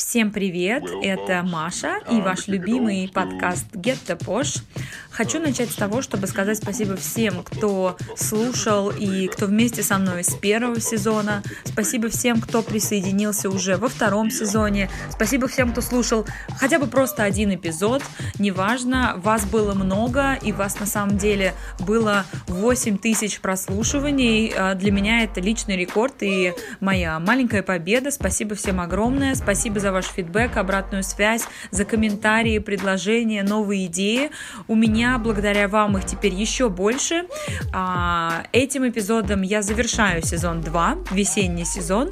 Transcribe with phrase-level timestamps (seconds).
[0.00, 4.62] Всем привет, это Маша и ваш любимый подкаст Get the Posh.
[5.10, 10.24] Хочу начать с того, чтобы сказать спасибо всем, кто слушал и кто вместе со мной
[10.24, 11.42] с первого сезона.
[11.64, 14.88] Спасибо всем, кто присоединился уже во втором сезоне.
[15.10, 16.26] Спасибо всем, кто слушал
[16.58, 18.02] хотя бы просто один эпизод.
[18.38, 24.52] Неважно, вас было много и вас на самом деле было 8 тысяч прослушиваний.
[24.56, 28.10] А для меня это личный рекорд и моя маленькая победа.
[28.10, 29.34] Спасибо всем огромное.
[29.34, 34.30] Спасибо за ваш фидбэк, обратную связь, за комментарии, предложения, новые идеи.
[34.68, 37.24] У меня, благодаря вам, их теперь еще больше.
[37.72, 42.10] А, этим эпизодом я завершаю сезон 2, весенний сезон.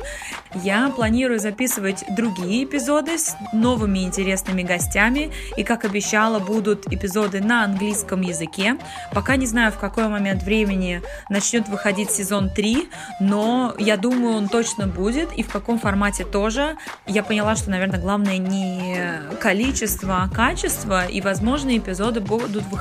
[0.55, 5.31] Я планирую записывать другие эпизоды с новыми интересными гостями.
[5.57, 8.79] И, как обещала, будут эпизоды на английском языке.
[9.13, 12.89] Пока не знаю, в какой момент времени начнет выходить сезон 3,
[13.21, 15.33] но я думаю, он точно будет.
[15.33, 16.77] И в каком формате тоже.
[17.07, 18.99] Я поняла, что, наверное, главное не
[19.41, 21.07] количество, а качество.
[21.07, 22.78] И, возможно, эпизоды будут выходить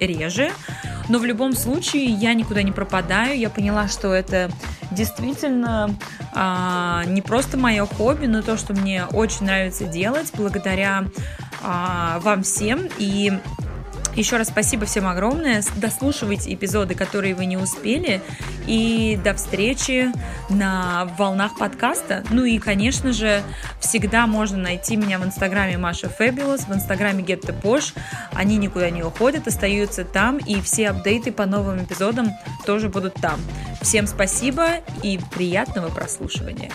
[0.00, 0.50] реже.
[1.08, 3.38] Но в любом случае я никуда не пропадаю.
[3.38, 4.50] Я поняла, что это
[4.92, 5.94] действительно
[6.32, 11.04] а, не просто мое хобби, но то, что мне очень нравится делать благодаря
[11.62, 12.88] а, вам всем.
[12.98, 13.32] И
[14.16, 15.62] еще раз спасибо всем огромное.
[15.76, 18.20] Дослушивайте эпизоды, которые вы не успели.
[18.66, 20.12] И до встречи
[20.48, 22.24] на волнах подкаста.
[22.30, 23.42] Ну и, конечно же,
[23.80, 27.94] всегда можно найти меня в инстаграме Маша Fabulous, в инстаграме Get the Posh.
[28.32, 30.38] Они никуда не уходят, остаются там.
[30.38, 32.30] И все апдейты по новым эпизодам
[32.66, 33.40] тоже будут там.
[33.80, 36.70] Всем спасибо и приятного прослушивания.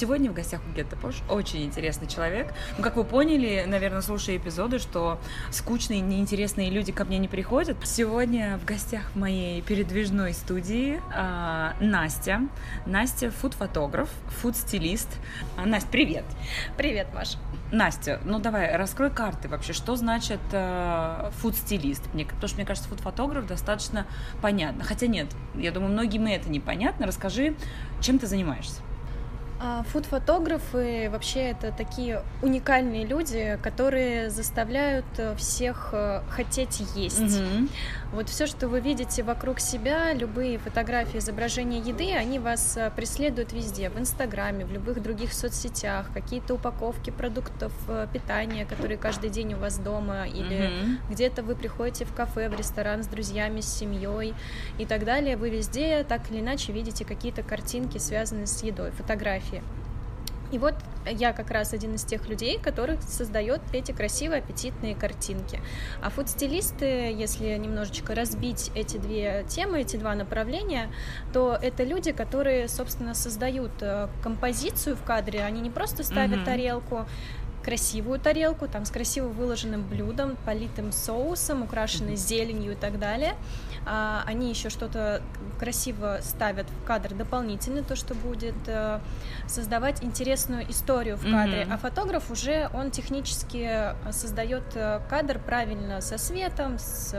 [0.00, 2.54] Сегодня в гостях у Гетто Пош очень интересный человек.
[2.78, 5.20] Ну, как вы поняли, наверное, слушая эпизоды, что
[5.50, 7.76] скучные, неинтересные люди ко мне не приходят.
[7.84, 12.48] Сегодня в гостях моей передвижной студии э, Настя.
[12.86, 14.08] Настя фуд-фотограф,
[14.40, 15.18] фуд-стилист.
[15.58, 16.24] А, Настя, привет!
[16.78, 17.36] Привет, Маш.
[17.70, 22.14] Настя, ну давай, раскрой карты вообще, что значит э, фуд-стилист?
[22.14, 24.06] Мне, потому что, мне кажется, фуд-фотограф достаточно
[24.40, 24.82] понятно.
[24.82, 25.26] Хотя нет,
[25.56, 27.06] я думаю, многим это непонятно.
[27.06, 27.54] Расскажи,
[28.00, 28.80] чем ты занимаешься?
[29.62, 37.20] А, фуд-фотографы вообще это такие уникальные люди, которые заставляют э, всех э, хотеть есть.
[37.20, 37.68] Mm-hmm.
[38.14, 43.52] Вот все, что вы видите вокруг себя, любые фотографии, изображения еды, они вас э, преследуют
[43.52, 47.72] везде, в Инстаграме, в любых других соцсетях, какие-то упаковки продуктов
[48.14, 50.96] питания, которые каждый день у вас дома, или mm-hmm.
[51.10, 54.32] где-то вы приходите в кафе, в ресторан с друзьями, с семьей
[54.78, 55.36] и так далее.
[55.36, 59.62] Вы везде так или иначе видите какие-то картинки, связанные с едой, фотографии фотографии.
[60.52, 60.74] И вот
[61.08, 65.60] я как раз один из тех людей, который создает эти красивые, аппетитные картинки.
[66.02, 70.90] А фуд-стилисты, если немножечко разбить эти две темы, эти два направления,
[71.32, 75.44] то это люди, которые, собственно, создают э, композицию в кадре.
[75.44, 76.44] Они не просто ставят mm-hmm.
[76.44, 77.06] тарелку,
[77.62, 83.36] красивую тарелку, там с красиво выложенным блюдом, политым соусом, украшенной зеленью и так далее.
[83.86, 85.22] А, они еще что-то
[85.58, 89.00] красиво ставят в кадр дополнительно, то, что будет э,
[89.46, 91.62] создавать интересную историю в кадре.
[91.62, 91.74] Mm-hmm.
[91.74, 97.14] А фотограф уже, он технически э, создает э, кадр правильно со светом, с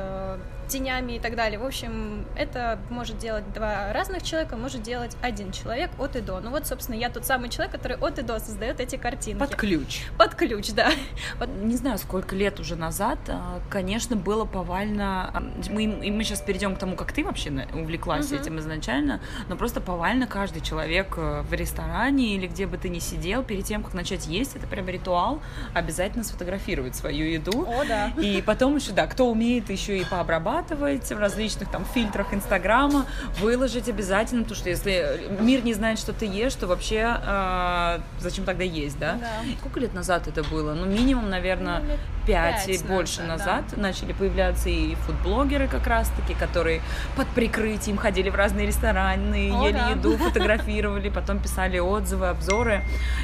[0.72, 1.60] тенями и так далее.
[1.60, 6.40] В общем, это может делать два разных человека, может делать один человек от и до.
[6.40, 9.40] Ну вот, собственно, я тот самый человек, который от и до создает эти картинки.
[9.40, 10.06] Под ключ.
[10.18, 10.92] Под ключ, да.
[11.40, 15.30] Вот, не знаю, сколько лет уже назад, а, конечно, было повально...
[15.34, 18.40] А, мы, и мы сейчас перейдем к тому, как ты вообще увлеклась uh-huh.
[18.40, 23.00] этим изначально, но просто повально каждый человек э, в ресторане или где бы ты ни
[23.00, 25.42] сидел, перед тем, как начать есть, это прям ритуал,
[25.74, 27.66] обязательно сфотографировать свою еду.
[27.68, 28.14] О, да.
[28.18, 33.06] И потом еще, да, кто умеет еще и пообрабатывать, обрабатывать в различных там фильтрах Инстаграма,
[33.40, 38.46] выложить обязательно, потому что если мир не знает, что ты ешь, то вообще э, зачем
[38.46, 39.14] тогда есть, да?
[39.16, 39.28] да?
[39.60, 40.74] Сколько лет назад это было?
[40.74, 41.98] Ну, минимум, наверное, ну,
[42.32, 43.82] пять и больше назад, да.
[43.82, 46.82] начали появляться и фудблогеры как раз-таки, которые
[47.16, 49.90] под прикрытием ходили в разные рестораны, О, ели да.
[49.90, 52.84] еду, фотографировали, потом писали отзывы, обзоры.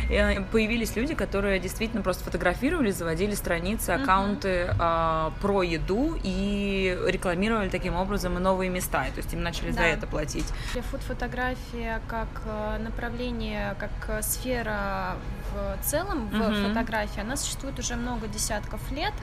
[0.10, 6.98] И э, появились люди, которые действительно просто фотографировали, заводили страницы, аккаунты э, про еду и
[7.08, 9.06] рекламировали таким образом и новые места.
[9.14, 9.78] То есть им начали да.
[9.78, 10.48] за это платить.
[10.92, 15.16] Фуд-фотография как э, направление, как э, сфера
[15.54, 19.14] в целом в фотографии, она существует уже много десятков лет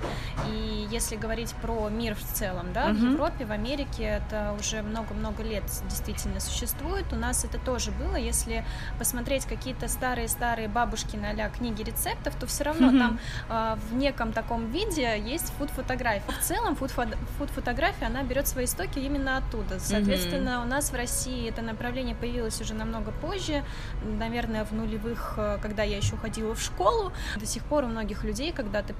[0.49, 2.95] и если говорить про мир в целом, да, угу.
[2.95, 7.07] в Европе, в Америке это уже много-много лет действительно существует.
[7.13, 8.17] У нас это тоже было.
[8.17, 8.65] Если
[8.99, 12.99] посмотреть какие-то старые-старые бабушки на книги рецептов, то все равно угу.
[12.99, 13.19] там
[13.49, 16.31] э, в неком таком виде есть фуд-фотография.
[16.41, 19.81] В целом фуд-фотография, она берет свои истоки именно оттуда.
[19.81, 20.67] Соответственно, угу.
[20.67, 23.65] у нас в России это направление появилось уже намного позже,
[24.03, 27.13] наверное, в нулевых, э, когда я еще ходила в школу.
[27.37, 28.95] До сих пор у многих людей, когда ты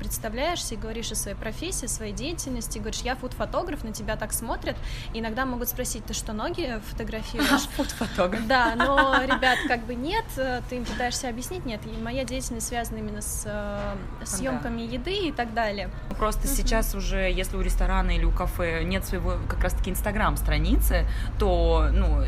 [0.55, 4.77] представляешься и говоришь о своей профессии, своей деятельности, говоришь, я фуд-фотограф, на тебя так смотрят,
[5.13, 7.69] и иногда могут спросить, ты что, ноги фотографируешь?
[7.77, 8.47] Фуд-фотограф.
[8.47, 12.69] Да, но, ребят, как бы нет, э, ты им пытаешься объяснить, нет, и моя деятельность
[12.69, 15.91] связана именно с э, съемками еды и так далее.
[16.19, 21.07] Просто сейчас уже, если у ресторана или у кафе нет своего как раз-таки инстаграм-страницы,
[21.39, 22.23] то, ну,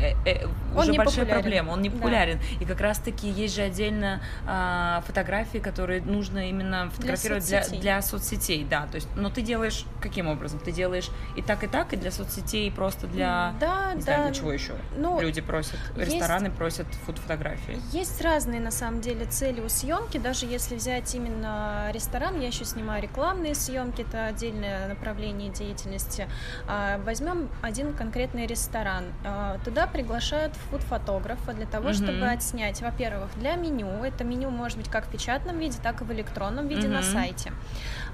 [0.75, 2.39] уже большая проблема, он не популярен.
[2.59, 8.16] И как раз-таки есть же отдельно а, фотографии, которые нужно именно фотографировать для соцсетей.
[8.17, 8.87] Соцсетей, да.
[8.87, 10.59] То есть, но ты делаешь каким образом?
[10.59, 13.53] Ты делаешь и так, и так, и для соцсетей, и просто для...
[13.59, 14.01] Да, не да.
[14.01, 14.73] Знаю, для чего еще?
[14.95, 17.79] Ну, Люди просят, есть, рестораны просят фотографии.
[17.91, 20.17] Есть разные, на самом деле, цели у съемки.
[20.17, 26.27] Даже если взять именно ресторан, я еще снимаю рекламные съемки, это отдельное направление деятельности.
[26.67, 29.05] А, возьмем один конкретный ресторан.
[29.23, 31.93] А, туда приглашают фуд-фотографа для того, mm-hmm.
[31.93, 34.03] чтобы отснять, во-первых, для меню.
[34.03, 36.91] Это меню может быть как в печатном виде, так и в электронном виде mm-hmm.
[36.91, 37.53] на сайте.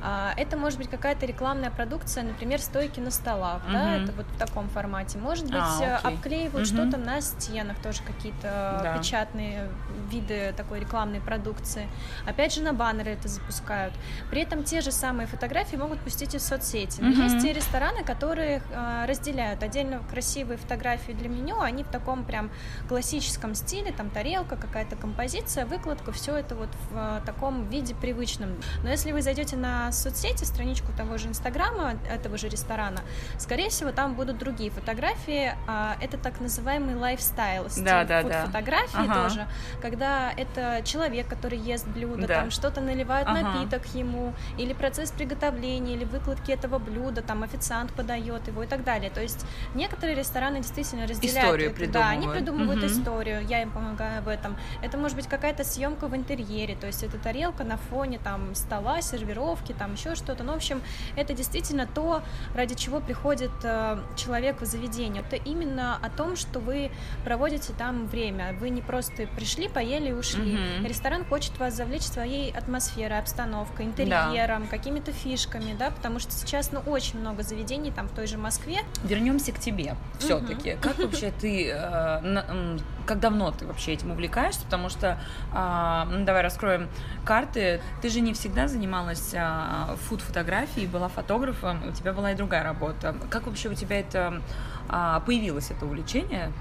[0.03, 3.71] А, это может быть какая-то рекламная продукция, например, стойки на столах, mm-hmm.
[3.71, 5.17] да, это вот в таком формате.
[5.17, 6.89] Может быть, а, обклеивают mm-hmm.
[6.89, 8.97] что-то на стенах, тоже какие-то да.
[8.97, 9.69] печатные
[10.11, 11.87] виды такой рекламной продукции.
[12.25, 13.93] Опять же, на баннеры это запускают.
[14.29, 16.99] При этом те же самые фотографии могут пустить из соцсети.
[16.99, 17.23] Но mm-hmm.
[17.23, 22.51] есть те рестораны, которые э, разделяют отдельно красивые фотографии для меню, они в таком прям
[22.89, 28.49] классическом стиле, там тарелка, какая-то композиция, выкладка, все это вот в э, таком виде привычном.
[28.83, 33.01] Но если вы зайдете на соцсети, страничку того же Инстаграма, этого же ресторана,
[33.37, 35.55] скорее всего, там будут другие фотографии.
[35.67, 38.45] А, это так называемый лайфстайл, стиль да, да, да.
[38.45, 39.23] фотографии ага.
[39.23, 39.47] тоже,
[39.81, 42.41] когда это человек, который ест блюдо, да.
[42.41, 43.41] там что-то наливают ага.
[43.41, 48.83] напиток ему, или процесс приготовления, или выкладки этого блюда, там официант подает его и так
[48.83, 49.09] далее.
[49.09, 51.91] То есть некоторые рестораны действительно разделяют историю это.
[51.91, 52.91] Да, они придумывают угу.
[52.91, 54.57] историю, я им помогаю в этом.
[54.81, 59.01] Это может быть какая-то съемка в интерьере, то есть это тарелка на фоне там стола,
[59.01, 60.43] сервировки, там еще что-то.
[60.43, 60.81] Ну, в общем,
[61.17, 62.23] это действительно то,
[62.55, 65.23] ради чего приходит э, человек в заведение.
[65.27, 66.89] Это именно о том, что вы
[67.25, 68.55] проводите там время.
[68.61, 70.53] Вы не просто пришли, поели и ушли.
[70.53, 70.87] Угу.
[70.87, 74.69] Ресторан хочет вас завлечь своей атмосферой, обстановкой, интерьером, да.
[74.69, 78.79] какими-то фишками, да, потому что сейчас, ну, очень много заведений там в той же Москве.
[79.03, 80.73] Вернемся к тебе все-таки.
[80.73, 80.81] Угу.
[80.81, 84.61] Как вообще ты, э, как давно ты вообще этим увлекаешься?
[84.63, 85.19] Потому что,
[85.53, 86.87] э, ну, давай раскроем
[87.25, 87.81] карты.
[88.01, 89.62] Ты же не всегда занималась а,
[90.07, 93.15] фуд-фотографии, была фотографом, у тебя была и другая работа.
[93.29, 94.41] Как вообще у тебя это
[94.89, 96.51] а, появилось, это увлечение?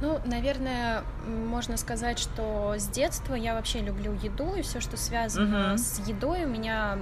[0.00, 5.70] Ну, наверное, можно сказать, что с детства я вообще люблю еду, и все, что связано
[5.70, 5.78] угу.
[5.78, 6.98] с едой, у меня,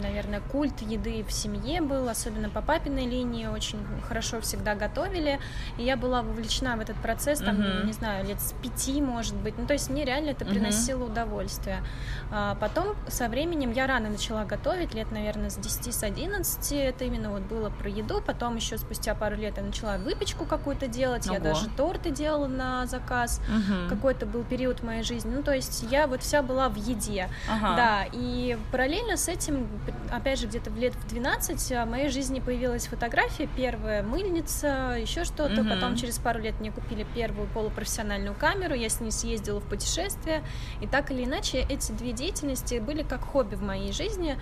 [0.00, 5.40] наверное, культ еды в семье был, особенно по папиной линии, очень хорошо всегда готовили,
[5.78, 7.86] и я была вовлечена в этот процесс, там, угу.
[7.86, 11.12] не знаю, лет с пяти, может быть, ну, то есть мне реально это приносило угу.
[11.12, 11.82] удовольствие.
[12.30, 17.04] А потом, со временем, я рано начала готовить, лет, наверное, с 10, с 11, это
[17.04, 21.26] именно вот было про еду, потом еще спустя пару лет я начала выпечку какую-то делать,
[21.26, 21.34] Ого.
[21.34, 23.88] я даже торты делала, делала на заказ, угу.
[23.88, 25.32] какой-то был период моей жизни.
[25.34, 27.28] Ну, то есть я вот вся была в еде.
[27.50, 27.76] Ага.
[27.76, 29.66] Да, и параллельно с этим,
[30.10, 35.24] опять же, где-то в лет в 12 в моей жизни появилась фотография, первая мыльница, еще
[35.24, 35.62] что-то.
[35.62, 35.70] Угу.
[35.70, 40.42] Потом через пару лет мне купили первую полупрофессиональную камеру, я с ней съездила в путешествие.
[40.82, 44.36] И так или иначе, эти две деятельности были как хобби в моей жизни.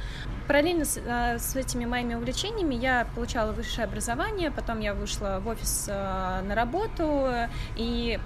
[0.49, 5.49] Параллельно с, а, с этими моими увлечениями я получала высшее образование, потом я вышла в
[5.49, 7.29] офис а, на работу,
[7.77, 8.19] и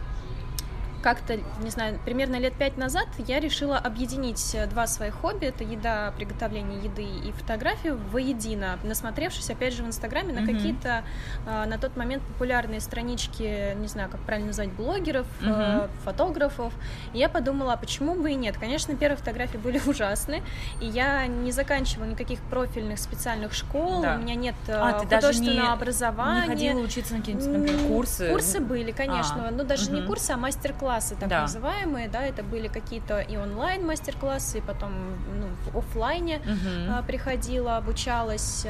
[1.02, 5.64] как-то, не знаю, примерно лет пять назад я решила объединить э, два своих хобби, это
[5.64, 10.54] еда, приготовление еды и фотографию воедино, насмотревшись, опять же, в Инстаграме на mm-hmm.
[10.54, 11.04] какие-то
[11.46, 15.90] э, на тот момент популярные странички, не знаю, как правильно назвать, блогеров, mm-hmm.
[16.04, 16.72] фотографов,
[17.14, 18.58] и я подумала, а почему бы и нет?
[18.58, 20.42] Конечно, первые фотографии были ужасны,
[20.80, 24.16] и я не заканчивала никаких профильных специальных школ, да.
[24.16, 26.42] у меня нет а, художественного не, образования.
[26.42, 28.28] Не ходила учиться на какие-нибудь, например, курсы?
[28.28, 29.50] Курсы были, конечно, а.
[29.50, 30.00] но даже mm-hmm.
[30.02, 31.42] не курсы, а мастер-классы мастер-классы так да.
[31.42, 34.92] называемые, да, это были какие-то и онлайн мастер-классы, и потом
[35.38, 36.92] ну, в офлайне угу.
[36.92, 38.66] а, приходила, обучалась.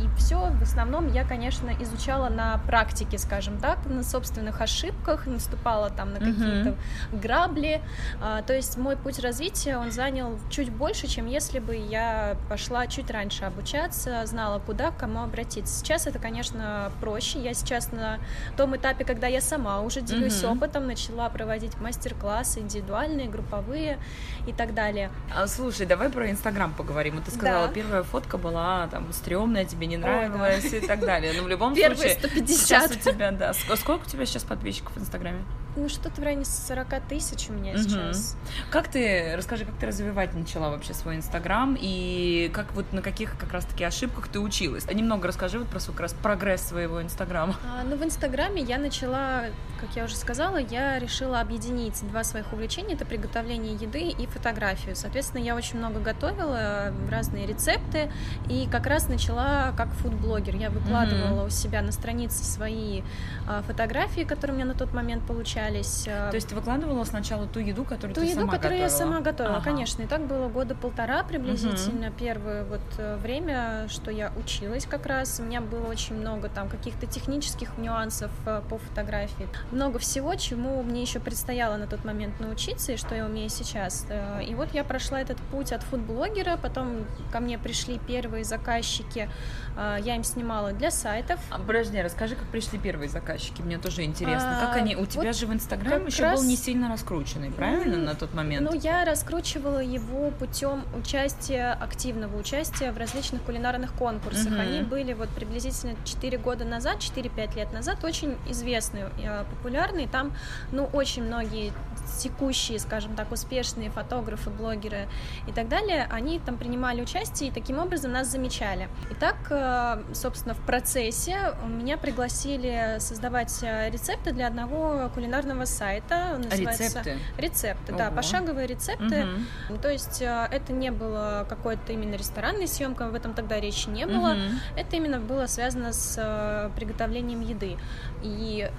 [0.00, 5.90] И все в основном я, конечно, изучала на практике, скажем так, на собственных ошибках, наступала
[5.90, 7.20] там на какие-то mm-hmm.
[7.20, 7.80] грабли.
[8.20, 12.86] А, то есть мой путь развития, он занял чуть больше, чем если бы я пошла
[12.86, 15.78] чуть раньше обучаться, знала, куда, к кому обратиться.
[15.78, 17.40] Сейчас это, конечно, проще.
[17.40, 18.18] Я сейчас на
[18.56, 20.56] том этапе, когда я сама уже делюсь mm-hmm.
[20.56, 23.98] опытом, начала проводить мастер-классы индивидуальные, групповые
[24.46, 25.10] и так далее.
[25.34, 27.22] А, слушай, давай про Инстаграм поговорим.
[27.22, 27.72] ты сказала, да.
[27.72, 30.76] первая фотка была там стрёмная, тебе не нравилась Ой, да.
[30.76, 31.32] и так далее.
[31.36, 32.56] Но в любом Первые случае, 150.
[32.56, 33.52] сейчас у тебя, да.
[33.54, 35.42] Сколько у тебя сейчас подписчиков в Инстаграме?
[35.76, 37.82] Ну, что-то в районе 40 тысяч у меня угу.
[37.82, 38.36] сейчас.
[38.70, 43.36] Как ты, расскажи, как ты развивать начала вообще свой Инстаграм и как вот на каких
[43.36, 44.86] как раз-таки ошибках ты училась?
[44.90, 47.56] Немного расскажи вот про свой как раз прогресс своего Инстаграма.
[47.64, 49.44] А, ну, в Инстаграме я начала,
[49.78, 52.94] как я уже сказала, я решила объединить два своих увлечения.
[52.94, 54.96] Это приготовление еды и фотографию.
[54.96, 58.10] Соответственно, я очень много готовила, разные рецепты,
[58.48, 60.56] и как раз начала как фудблогер.
[60.56, 61.48] Я выкладывала угу.
[61.48, 63.02] у себя на странице свои
[63.46, 66.04] а, фотографии, которые у меня на тот момент получались общались.
[66.06, 68.82] Э, То есть ты выкладывала сначала ту еду, которую ту ты еду, сама которую готовила?
[68.82, 69.64] я сама готовила, ага.
[69.64, 70.02] конечно.
[70.02, 72.08] И так было года полтора приблизительно.
[72.08, 72.16] Угу.
[72.18, 75.40] Первое вот э, время, что я училась как раз.
[75.40, 79.48] У меня было очень много там каких-то технических нюансов э, по фотографии.
[79.70, 84.06] Много всего, чему мне еще предстояло на тот момент научиться, и что я умею сейчас.
[84.46, 89.28] И вот я прошла этот путь от фудблогера, потом ко мне пришли первые заказчики,
[89.76, 91.40] я им снимала для сайтов.
[91.50, 94.58] А, подожди, расскажи, как пришли первые заказчики, мне тоже интересно.
[94.58, 96.40] А, как они, у тебя вот же в Инстаграм еще раз...
[96.40, 98.70] был не сильно раскрученный, правильно, на тот момент?
[98.70, 104.52] Ну, я раскручивала его путем участия, активного участия в различных кулинарных конкурсах.
[104.52, 104.60] Угу.
[104.60, 110.06] Они были вот приблизительно 4 года назад, 4-5 лет назад, очень известные, э, популярные.
[110.06, 110.32] Там,
[110.72, 111.72] ну, очень многие
[112.06, 115.08] текущие, скажем так, успешные фотографы, блогеры
[115.46, 118.88] и так далее, они там принимали участие и таким образом нас замечали.
[119.10, 126.38] И так, э, собственно, в процессе меня пригласили создавать э, рецепты для одного кулинарного сайта.
[126.38, 126.84] Называется...
[126.84, 127.18] Рецепты?
[127.38, 127.98] Рецепты, Ого.
[127.98, 129.26] да, пошаговые рецепты.
[129.68, 129.78] Угу.
[129.78, 134.06] То есть э, это не было какой-то именно ресторанной съемкой, об этом тогда речи не
[134.06, 134.32] было.
[134.32, 134.40] Угу.
[134.76, 137.76] Это именно было связано с приготовлением еды.
[138.22, 138.70] И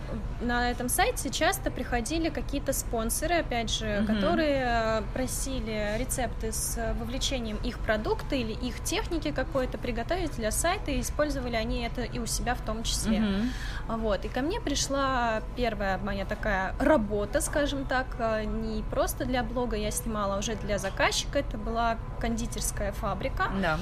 [0.41, 4.13] на этом сайте часто приходили какие-то спонсоры, опять же, угу.
[4.13, 10.91] которые э, просили рецепты с вовлечением их продукта или их техники какой-то приготовить для сайта,
[10.91, 13.19] и использовали они это и у себя в том числе.
[13.19, 13.97] Угу.
[13.97, 14.25] Вот.
[14.25, 19.75] И ко мне пришла первая моя такая работа, скажем так, э, не просто для блога
[19.75, 21.39] я снимала, а уже для заказчика.
[21.39, 23.49] Это была кондитерская фабрика.
[23.61, 23.79] Да.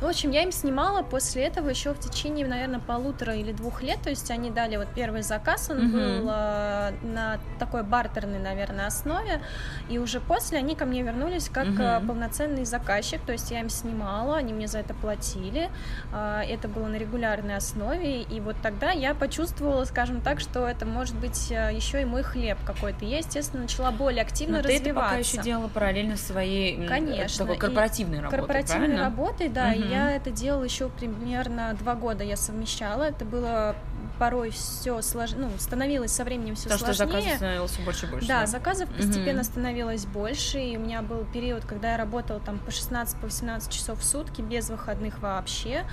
[0.00, 4.00] В общем, я им снимала после этого еще в течение, наверное, полутора или двух лет.
[4.02, 5.92] То есть они дали вот первый заказ, он угу.
[5.92, 9.40] был э, на такой бартерной, наверное, основе.
[9.88, 12.06] И уже после они ко мне вернулись как угу.
[12.06, 13.20] полноценный заказчик.
[13.22, 15.70] То есть я им снимала, они мне за это платили.
[16.12, 18.22] Э, это было на регулярной основе.
[18.22, 22.22] И вот тогда я почувствовала, скажем так, что это может быть э, еще и мой
[22.22, 23.04] хлеб какой-то.
[23.04, 24.84] Я, естественно, начала более активно Но развиваться.
[24.84, 27.46] ты это пока еще делала параллельно своей Конечно.
[27.46, 29.04] такой корпоративной работой, Корпоративной правильно?
[29.04, 29.70] работой, да.
[29.70, 29.80] Угу.
[29.80, 33.04] И я это делала еще примерно два года я совмещала.
[33.04, 33.76] Это было
[34.20, 35.30] порой все слож...
[35.32, 36.92] ну, становилось со временем все сложнее.
[36.92, 38.28] что заказов становилось все больше и больше.
[38.28, 38.46] Да, да?
[38.46, 39.44] заказов постепенно угу.
[39.44, 43.98] становилось больше, и у меня был период, когда я работала там по 16-18 по часов
[43.98, 45.86] в сутки, без выходных вообще.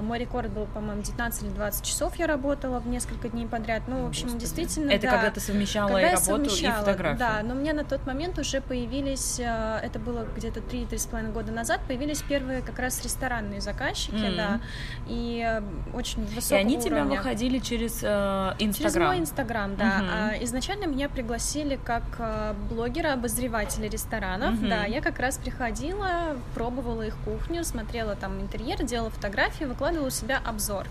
[0.00, 3.82] Мой рекорд был, по-моему, 19 или 20 часов я работала в несколько дней подряд.
[3.88, 4.44] Ну, в общем, Господи.
[4.44, 5.10] действительно, Это да.
[5.10, 7.18] когда ты совмещала когда и работу, совмещала, и фотографию.
[7.18, 11.50] Да, но у меня на тот момент уже появились, э, это было где-то 3-3,5 года
[11.50, 14.36] назад, появились первые как раз ресторанные заказчики, mm-hmm.
[14.36, 14.60] да,
[15.08, 15.62] и э,
[15.92, 16.88] очень высокого И они уровня.
[16.88, 18.56] тебя выходили через Инстаграм?
[18.58, 20.02] Э, через мой Инстаграм, да.
[20.12, 24.68] А, изначально меня пригласили как э, блогера, обозревателя ресторанов, mm-hmm.
[24.68, 30.10] да, я как раз приходила, пробовала их кухню, смотрела там интерьер, делала фотографии, выкладывала у
[30.10, 30.86] себя обзор.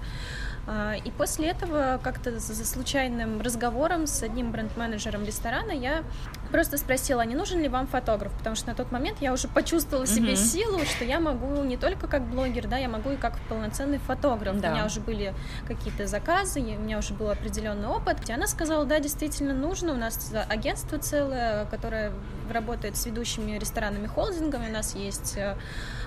[0.68, 6.04] А, и после этого как-то за случайным разговором с одним бренд-менеджером ресторана я
[6.51, 10.05] просто спросила, не нужен ли вам фотограф, потому что на тот момент я уже почувствовала
[10.05, 10.36] в себе mm-hmm.
[10.36, 14.60] силу, что я могу не только как блогер, да, я могу и как полноценный фотограф.
[14.60, 14.70] Да.
[14.70, 15.34] У меня уже были
[15.67, 18.29] какие-то заказы, у меня уже был определенный опыт.
[18.29, 22.12] И она сказала, да, действительно нужно, у нас агентство целое, которое
[22.51, 25.55] работает с ведущими ресторанами холдингами, у нас есть э,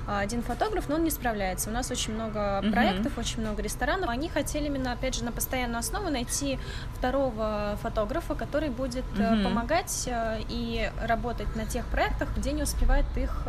[0.06, 1.70] один фотограф, но он не справляется.
[1.70, 2.72] У нас очень много mm-hmm.
[2.72, 4.10] проектов, очень много ресторанов.
[4.10, 6.58] Они хотели именно, опять же, на постоянную основу найти
[6.98, 9.44] второго фотографа, который будет mm-hmm.
[9.44, 13.46] помогать э, и работать на тех проектах, где не успевает их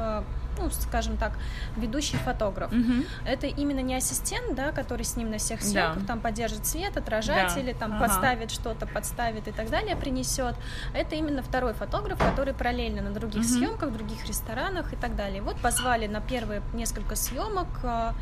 [0.57, 1.33] ну, скажем так,
[1.75, 2.71] ведущий фотограф.
[2.71, 3.03] Угу.
[3.25, 6.07] Это именно не ассистент, да, который с ним на всех съемках да.
[6.07, 7.79] там поддержит свет, отражатели, да.
[7.79, 8.05] там ага.
[8.05, 10.55] подставит что-то, подставит и так далее, принесет.
[10.93, 13.47] Это именно второй фотограф, который параллельно на других угу.
[13.47, 15.41] съемках, в других ресторанах и так далее.
[15.41, 18.13] Вот позвали на первые несколько съемок а,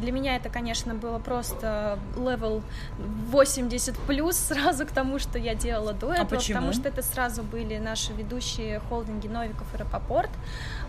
[0.00, 2.62] Для меня это, конечно, было просто level
[2.98, 6.56] 80 плюс сразу к тому, что я делала до а этого, почему?
[6.56, 10.30] потому что это сразу были наши ведущие холдинги Новиков и Рапопорт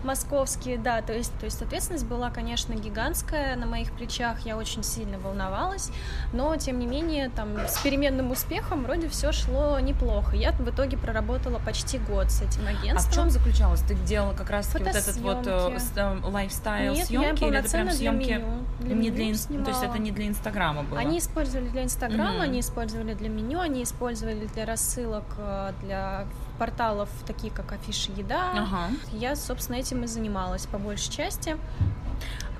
[0.04, 4.82] московские, да, то есть, то есть ответственность была, конечно, гигантская на моих плечах, я очень
[4.82, 5.90] сильно волновалась,
[6.32, 10.36] но, тем не менее, там, с переменным успехом вроде все шло неплохо.
[10.36, 12.96] Я в итоге проработала почти год с этим агентством.
[12.96, 13.80] А в чем заключалось?
[13.80, 18.44] Ты делала как раз вот этот вот э, э, лайфстайл съемки или это прям съемки
[18.80, 19.64] для не для снимала.
[19.64, 20.98] то есть это не для Инстаграма было?
[20.98, 22.48] Они использовали для Инстаграма, mm-hmm.
[22.48, 26.26] они использовали для меню, они использовали для рассылок, э, для
[26.58, 28.52] порталов, такие как Афиша Еда.
[28.52, 28.90] Ага.
[29.12, 31.56] Я, собственно, этим и занималась по большей части.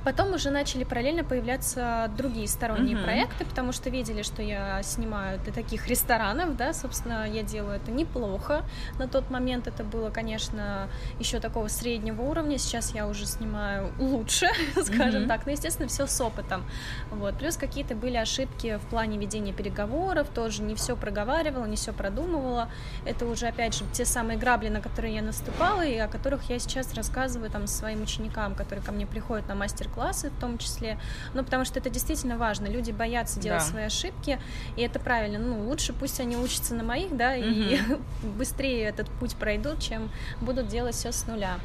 [0.05, 3.05] Потом уже начали параллельно появляться другие сторонние uh-huh.
[3.05, 7.91] проекты, потому что видели, что я снимаю для таких ресторанов, да, собственно, я делаю это
[7.91, 8.65] неплохо.
[8.99, 10.89] На тот момент это было, конечно,
[11.19, 12.57] еще такого среднего уровня.
[12.57, 14.49] Сейчас я уже снимаю лучше,
[14.83, 15.29] скажем uh-huh.
[15.29, 15.45] так.
[15.45, 16.65] Но, естественно, все с опытом.
[17.11, 17.37] Вот.
[17.39, 22.71] Плюс какие-то были ошибки в плане ведения переговоров, тоже не все проговаривала, не все продумывала.
[23.05, 26.59] Это уже, опять же, те самые грабли, на которые я наступала, и о которых я
[26.59, 30.99] сейчас рассказываю там своим ученикам, которые ко мне приходят на мастер классы в том числе,
[31.35, 33.67] ну, потому что это действительно важно, люди боятся делать да.
[33.67, 34.39] свои ошибки,
[34.77, 37.45] и это правильно, ну, лучше пусть они учатся на моих, да, угу.
[37.45, 37.81] и
[38.39, 41.59] быстрее этот путь пройдут, чем будут делать все с нуля.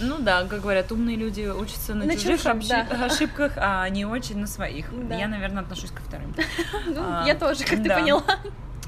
[0.00, 2.86] Ну да, как говорят, умные люди учатся на, на чужих, чужих да.
[3.04, 4.86] ошибках, а не очень на своих.
[5.08, 5.16] Да.
[5.16, 6.34] Я, наверное, отношусь ко вторым.
[6.86, 8.22] Ну, а, я тоже, как ты поняла.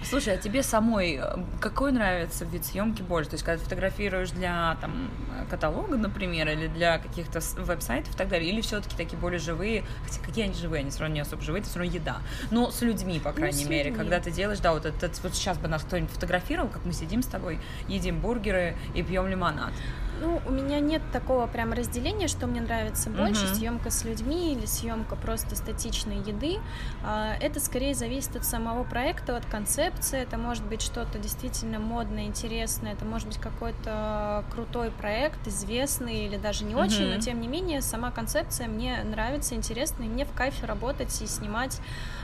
[0.08, 3.30] Слушай, а тебе самой э, какой нравится вид съемки больше?
[3.30, 5.10] То есть, когда фотографируешь для там
[5.50, 10.20] каталога, например, или для каких-то веб-сайтов и так далее, или все-таки такие более живые, хотя
[10.20, 12.18] какие они живые, они все равно не особо живые, это все равно еда.
[12.52, 15.34] Но с людьми, по ну, крайней ну, мере, когда ты делаешь, да, вот это вот
[15.34, 17.58] сейчас бы нас кто-нибудь фотографировал, как мы сидим с тобой,
[17.88, 19.72] едим бургеры и пьем лимонад.
[20.20, 23.54] Ну, у меня нет такого прям разделения, что мне нравится больше, uh-huh.
[23.54, 26.58] съемка с людьми или съемка просто статичной еды.
[27.04, 30.18] А, это скорее зависит от самого проекта, от концепции.
[30.18, 36.36] Это может быть что-то действительно модное, интересное, это может быть какой-то крутой проект, известный или
[36.36, 37.16] даже не очень, uh-huh.
[37.16, 41.26] но тем не менее сама концепция мне нравится, интересна, и мне в кайфе работать и
[41.26, 41.80] снимать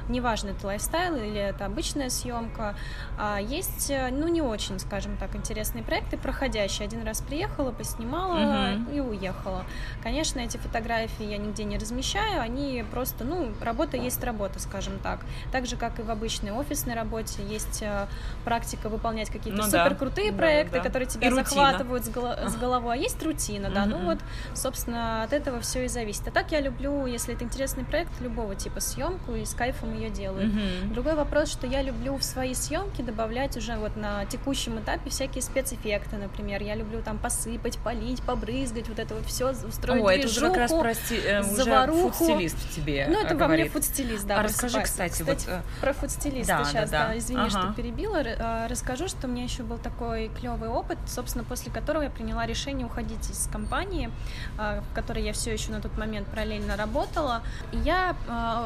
[0.09, 2.75] неважно, это лайфстайл или это обычная съемка.
[3.19, 6.87] А есть, э, ну, не очень, скажем так, интересные проекты, проходящие.
[6.87, 8.91] Один раз приехала, поснимала угу.
[8.91, 9.65] и уехала.
[10.03, 15.21] Конечно, эти фотографии я нигде не размещаю, они просто, ну, работа есть работа, скажем так.
[15.53, 18.07] Так же, как и в обычной офисной работе, есть э,
[18.45, 20.39] практика выполнять какие-то ну, супер крутые да.
[20.39, 23.83] проекты, да, которые тебя и захватывают с, голо- с головой, а есть рутина, да.
[23.83, 23.91] Угу.
[23.91, 24.19] Ну вот,
[24.55, 26.27] собственно, от этого все и зависит.
[26.29, 30.11] А так я люблю, если это интересный проект, любого типа съемку и с кайфом ее
[30.11, 30.49] делаю.
[30.49, 30.93] Mm-hmm.
[30.93, 35.43] Другой вопрос, что я люблю в свои съемки добавлять уже вот на текущем этапе всякие
[35.43, 36.63] спецэффекты, например.
[36.63, 40.03] Я люблю там посыпать, полить, побрызгать, вот это вот все устроить.
[40.03, 43.07] О, это уже как раз прости, э, уже фуд-стилист в тебе.
[43.09, 43.41] Ну, это говорит.
[43.41, 44.41] во мне фуд-стилист, да.
[44.41, 45.45] А расскажи, кстати, кстати, вот...
[45.49, 47.09] Э, про фуд-стилиста да, сейчас, да, да.
[47.09, 47.19] да.
[47.19, 47.51] извини, ага.
[47.51, 48.17] что перебила.
[48.17, 52.47] Э, расскажу, что у меня еще был такой клевый опыт, собственно, после которого я приняла
[52.47, 54.11] решение уходить из компании,
[54.59, 57.43] э, в которой я все еще на тот момент параллельно работала.
[57.73, 58.17] И я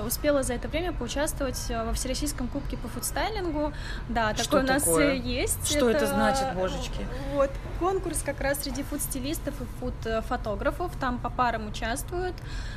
[0.07, 3.73] успела за это время поучаствовать во Всероссийском кубке по фудстайлингу.
[4.09, 5.15] Да, что такой у нас такое?
[5.15, 5.69] есть.
[5.69, 7.07] Что это, это значит, божечки?
[7.33, 12.35] Вот, конкурс как раз среди фуд-стилистов и фуд-фотографов, там по парам участвуют.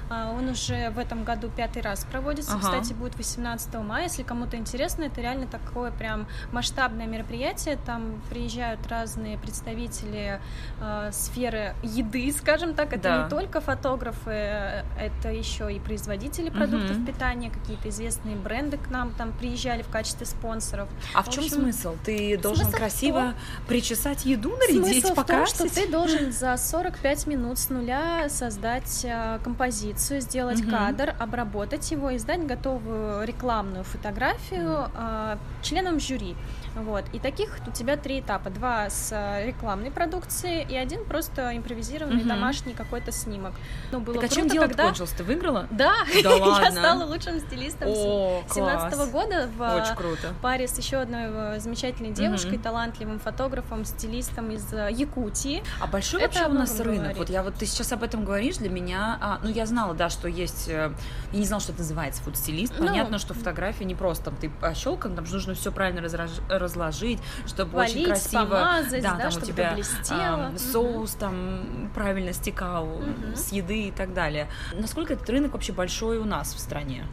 [0.10, 2.62] А, он уже в этом году пятый раз проводится, ага.
[2.62, 8.86] кстати, будет 18 мая, если кому-то интересно, это реально такое прям масштабное мероприятие, там приезжают
[8.88, 10.40] разные представители
[10.82, 13.24] э, сферы еды, скажем так, это да.
[13.24, 17.06] не только фотографы, это еще и производители продуктов угу.
[17.06, 20.90] питания, какие-то известные бренды к нам там приезжали в качестве спонсоров.
[21.14, 21.96] А в, в чем общем, смысл?
[22.04, 23.34] Ты должен смысл красиво
[23.68, 25.56] причесать еду, нарядить, смысл покрасить?
[25.56, 30.72] в том, что ты должен за 45 минут с нуля создать э, композицию сделать угу.
[30.72, 36.36] кадр, обработать его и сдать готовую рекламную фотографию э, членам жюри.
[36.76, 37.06] Вот.
[37.14, 38.50] И таких у тебя три этапа.
[38.50, 42.30] Два с э, рекламной продукцией и один просто импровизированный угу.
[42.30, 43.54] домашний какой-то снимок.
[43.92, 44.84] Ну, было так а круто, чем дело когда...
[44.86, 45.12] кончилось?
[45.12, 45.68] Ты выиграла?
[45.72, 46.66] Да, да ладно.
[46.66, 48.19] я стала лучшим стилистом О,
[48.50, 50.34] 17 года в Очень круто.
[50.42, 52.64] паре с еще одной э, замечательной девушкой, угу.
[52.64, 55.64] талантливым фотографом, стилистом из э, Якутии.
[55.80, 57.00] А большой Это вообще у нас рынок?
[57.00, 57.18] Говорит.
[57.18, 60.10] Вот я вот ты сейчас об этом говоришь, для меня, а, ну я знала, да,
[60.10, 60.94] что есть, я
[61.34, 62.74] не знала, что это называется фуд-стилист.
[62.78, 67.20] Ну, Понятно, что фотография не просто там ты пощелкан, там нужно все правильно разраж разложить,
[67.46, 70.52] чтобы Валить, очень красиво, помазать, да, да, там чтобы у тебя блестело.
[70.54, 71.20] э, соус угу.
[71.20, 73.36] там правильно стекал угу.
[73.36, 74.48] с еды и так далее.
[74.74, 77.06] Насколько этот рынок вообще большой у нас в стране?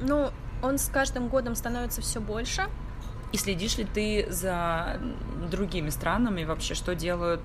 [0.00, 0.30] Ну,
[0.62, 2.62] он с каждым годом становится все больше.
[3.32, 5.00] И следишь ли ты за
[5.50, 7.42] другими странами вообще, что делают,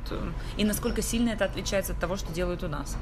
[0.57, 2.97] и насколько сильно это отличается от того, что делают у нас?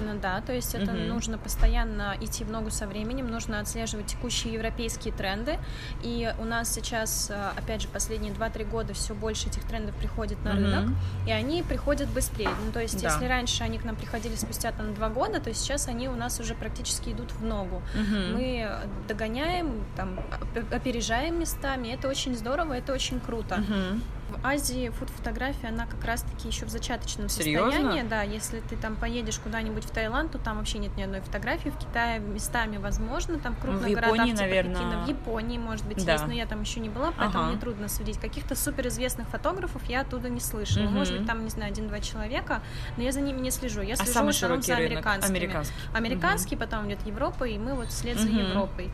[0.00, 1.00] Ну да, то есть это угу.
[1.00, 5.58] нужно постоянно идти в ногу со временем, нужно отслеживать текущие европейские тренды.
[6.02, 10.42] И у нас сейчас, э, опять же, последние 2-3 года все больше этих трендов приходит
[10.44, 10.60] на угу.
[10.60, 10.90] рынок,
[11.26, 12.50] и они приходят быстрее.
[12.66, 13.08] Ну, то есть, да.
[13.08, 16.40] если раньше они к нам приходили спустя там 2 года, то сейчас они у нас
[16.40, 17.76] уже практически идут в ногу.
[17.94, 18.38] Угу.
[18.38, 18.68] Мы
[19.06, 20.18] догоняем, там,
[20.72, 21.88] опережаем местами.
[21.88, 23.56] Это очень здорово, это очень круто.
[23.56, 24.00] Угу.
[24.30, 27.70] В Азии фуд-фотография, она как раз-таки еще в зачаточном Серьезно?
[27.70, 28.08] состоянии.
[28.08, 31.68] Да, если ты там поедешь куда-нибудь в Таиланд, то там вообще нет ни одной фотографии.
[31.68, 34.74] В Китае местами возможно, там крупных в Японии, городах типа наверное...
[34.74, 35.04] Пекина.
[35.04, 36.12] В Японии, может быть, да.
[36.12, 37.52] есть, но я там еще не была, поэтому ага.
[37.52, 38.18] мне трудно судить.
[38.18, 40.84] Каких-то суперизвестных фотографов я оттуда не слышала.
[40.84, 40.92] Угу.
[40.92, 42.62] Может быть, там, не знаю, один-два человека,
[42.96, 43.82] но я за ними не слежу.
[43.82, 45.36] Я а слежу а самый в основном за американскими.
[45.36, 45.74] Американский.
[45.92, 46.64] Американский, угу.
[46.64, 48.38] потом идет Европа, и мы вот вслед за угу.
[48.38, 48.90] Европой.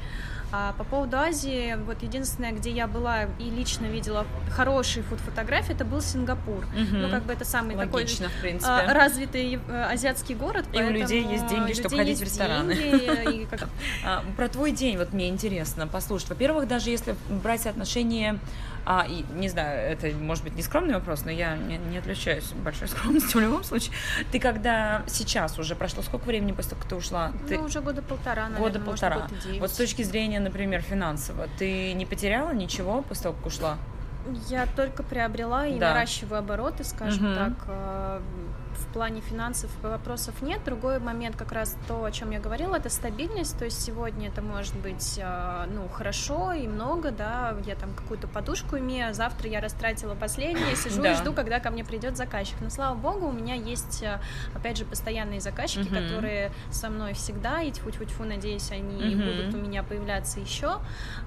[0.52, 5.84] А по поводу Азии, вот единственное, где я была и лично видела хорошие фуд-фотографии, это
[5.84, 6.64] был Сингапур.
[6.64, 6.96] Угу.
[6.96, 8.70] Ну, как бы это самый Логично, такой в принципе.
[8.70, 10.66] А, развитый э, азиатский город.
[10.72, 12.74] И у людей есть деньги, чтобы ходить в рестораны.
[12.74, 13.68] Деньги, как...
[14.04, 16.30] а, про твой день вот мне интересно послушать.
[16.30, 18.38] Во-первых, даже если брать соотношение
[18.84, 22.52] а, и, не знаю, это может быть не скромный вопрос, но я не, не отличаюсь
[22.64, 23.94] большой скромностью в любом случае.
[24.32, 27.32] Ты когда сейчас уже прошло сколько времени после того, как ты ушла?
[27.48, 27.58] Ты...
[27.58, 29.28] Ну, уже года полтора, наверное, Года полтора.
[29.30, 33.78] Может, вот с точки зрения, например, финансово, ты не потеряла ничего после того, как ушла?
[34.48, 35.90] Я только приобрела и да.
[35.90, 37.34] наращиваю обороты, скажем угу.
[37.34, 38.20] так.
[38.80, 40.62] В плане финансов вопросов нет.
[40.64, 43.58] Другой момент, как раз то, о чем я говорила, это стабильность.
[43.58, 48.26] То есть сегодня это может быть э, ну, хорошо и много, да, я там какую-то
[48.26, 51.12] подушку имею, а завтра я растратила последнее, сижу да.
[51.12, 52.56] и жду, когда ко мне придет заказчик.
[52.60, 54.18] Но слава богу, у меня есть, э,
[54.54, 55.96] опять же, постоянные заказчики, угу.
[55.96, 59.24] которые со мной всегда, и тьфу-тьфу-тьфу, надеюсь, они угу.
[59.24, 60.78] будут у меня появляться еще.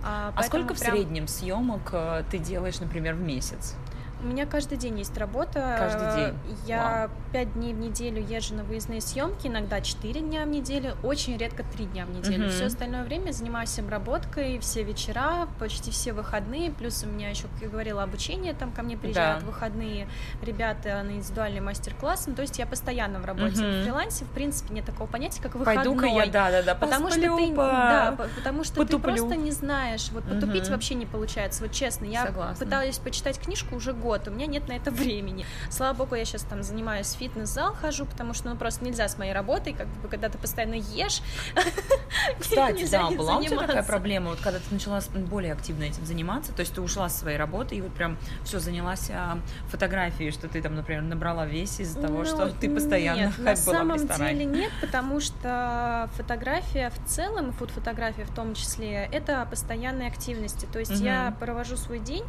[0.04, 0.78] А, а сколько прям...
[0.78, 3.76] в среднем съемок э, ты делаешь, например, в месяц?
[4.24, 5.76] У меня каждый день есть работа.
[5.78, 6.40] Каждый день.
[6.66, 11.36] Я пять дней в неделю езжу на выездные съемки, иногда четыре дня в неделю, очень
[11.38, 12.50] редко три дня в неделю.
[12.50, 16.72] Все остальное время занимаюсь обработкой, все вечера, почти все выходные.
[16.72, 19.46] Плюс у меня еще, как я говорила, обучение там ко мне приезжают да.
[19.46, 20.08] выходные
[20.42, 22.28] ребята на индивидуальный мастер-класс.
[22.28, 23.62] Ну, то есть я постоянно в работе.
[23.62, 23.72] Угу.
[23.72, 25.84] В фрилансе, в принципе, нет такого понятия, как выходной.
[25.84, 29.00] Пойду-ка я, да, да, да, потому что ты, да, потому что потуплю.
[29.00, 30.10] ты просто не знаешь.
[30.12, 30.72] Вот потупить угу.
[30.72, 31.64] вообще не получается.
[31.64, 32.66] Вот честно, я Согласна.
[32.66, 35.46] пыталась почитать книжку уже год год, у меня нет на это времени.
[35.70, 39.34] Слава богу, я сейчас там занимаюсь фитнес-зал, хожу, потому что ну просто нельзя с моей
[39.34, 41.22] работой, как бы когда ты постоянно ешь.
[42.40, 46.52] Кстати, да, была у тебя такая проблема, вот когда ты начала более активно этим заниматься,
[46.54, 50.48] то есть ты ушла с своей работы и вот прям все занялась а, фотографией, что
[50.48, 54.46] ты там, например, набрала вес из-за того, ну, что ты постоянно нет, на самом деле
[54.46, 60.72] нет, потому что фотография в целом, и фуд-фотография в том числе, это постоянная активность.
[60.72, 62.24] То есть я провожу свой день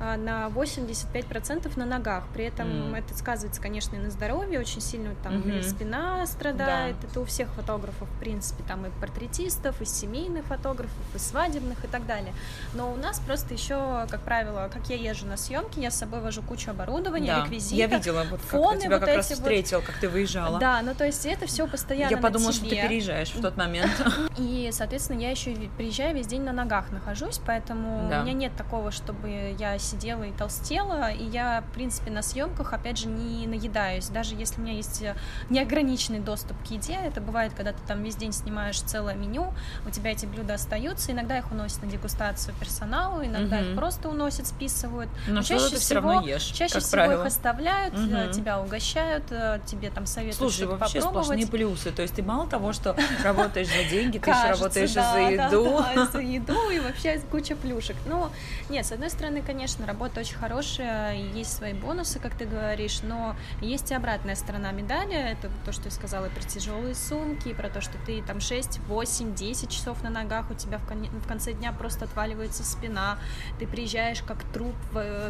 [0.00, 2.24] а, на 85 процентов на ногах.
[2.34, 2.98] При этом mm.
[2.98, 5.62] это сказывается, конечно, и на здоровье, очень сильно там mm-hmm.
[5.62, 6.96] спина страдает.
[7.00, 7.08] Да.
[7.08, 11.88] Это у всех фотографов, в принципе, там и портретистов, и семейных фотографов, и свадебных и
[11.88, 12.34] так далее.
[12.74, 16.20] Но у нас просто еще, как правило, как я езжу на съемки, я с собой
[16.20, 17.44] вожу кучу оборудования, да.
[17.44, 17.76] реквизита.
[17.76, 19.86] Я видела, вот фоны, как тебя вот как раз встретил, вот...
[19.86, 20.58] как ты выезжала.
[20.58, 22.10] Да, ну то есть это все постоянно.
[22.10, 23.90] Я подумала, что ты переезжаешь в тот момент.
[24.36, 28.20] И, соответственно, я еще приезжаю весь день на ногах нахожусь, поэтому да.
[28.20, 32.72] у меня нет такого, чтобы я сидела и толстела, и я, в принципе, на съемках,
[32.72, 34.08] опять же, не наедаюсь.
[34.08, 35.14] Даже если у меня есть э,
[35.50, 39.52] неограниченный доступ к еде, это бывает, когда ты там весь день снимаешь целое меню,
[39.86, 43.64] у тебя эти блюда остаются, иногда их уносят на дегустацию персоналу, иногда угу.
[43.64, 45.10] их просто уносят, списывают.
[45.26, 47.20] Но, Но чаще всего, все равно ешь, чаще всего правило.
[47.20, 48.32] их оставляют, угу.
[48.32, 51.26] тебя угощают, э, тебе там советуют Слушай, вообще попробовать.
[51.26, 51.90] сплошные плюсы.
[51.90, 55.84] То есть ты мало того, что работаешь за деньги, ты еще работаешь за еду.
[56.12, 57.96] за еду и вообще куча плюшек.
[58.06, 58.30] Ну,
[58.70, 63.00] нет, с одной стороны, конечно, работа очень хорошая, есть есть свои бонусы, как ты говоришь,
[63.02, 67.68] но есть и обратная сторона медали, это то, что я сказала про тяжелые сумки, про
[67.68, 71.26] то, что ты там 6, 8, 10 часов на ногах, у тебя в, кон- в
[71.26, 73.18] конце дня просто отваливается спина,
[73.58, 74.74] ты приезжаешь как труп,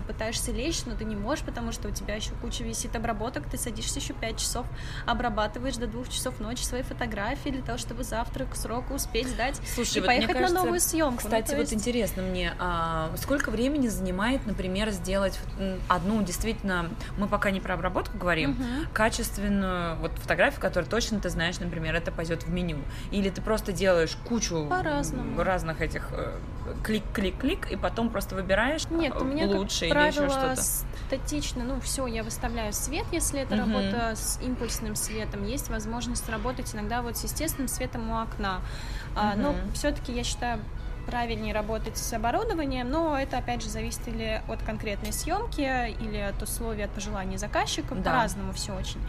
[0.06, 3.56] пытаешься лечь, но ты не можешь, потому что у тебя еще куча висит обработок, ты
[3.56, 4.66] садишься еще 5 часов,
[5.06, 9.60] обрабатываешь до 2 часов ночи свои фотографии для того, чтобы завтра к сроку успеть сдать
[9.74, 11.10] Слушай, и вот поехать кажется, на новую съемку.
[11.12, 11.72] Ну, кстати, ну, вот есть...
[11.72, 15.38] интересно мне, а, сколько времени занимает, например, сделать
[15.88, 18.88] одну ну, действительно, мы пока не про обработку говорим, угу.
[18.92, 22.78] качественную вот фотографию, которую точно ты знаешь, например, это пойдет в меню.
[23.10, 24.68] Или ты просто делаешь кучу
[25.38, 26.36] разных этих э,
[26.82, 30.56] клик-клик-клик, и потом просто выбираешь Нет, у меня, лучше как или еще что-то.
[31.06, 33.62] статично, ну все, я выставляю свет, если это угу.
[33.62, 35.46] работа с импульсным светом.
[35.46, 38.60] Есть возможность работать иногда вот с естественным светом у окна.
[39.14, 39.40] Угу.
[39.40, 40.60] Но все-таки я считаю
[41.10, 46.40] правильнее работать с оборудованием, но это, опять же, зависит или от конкретной съемки, или от
[46.40, 48.10] условий, от пожеланий заказчиков, да.
[48.10, 49.00] по-разному все очень.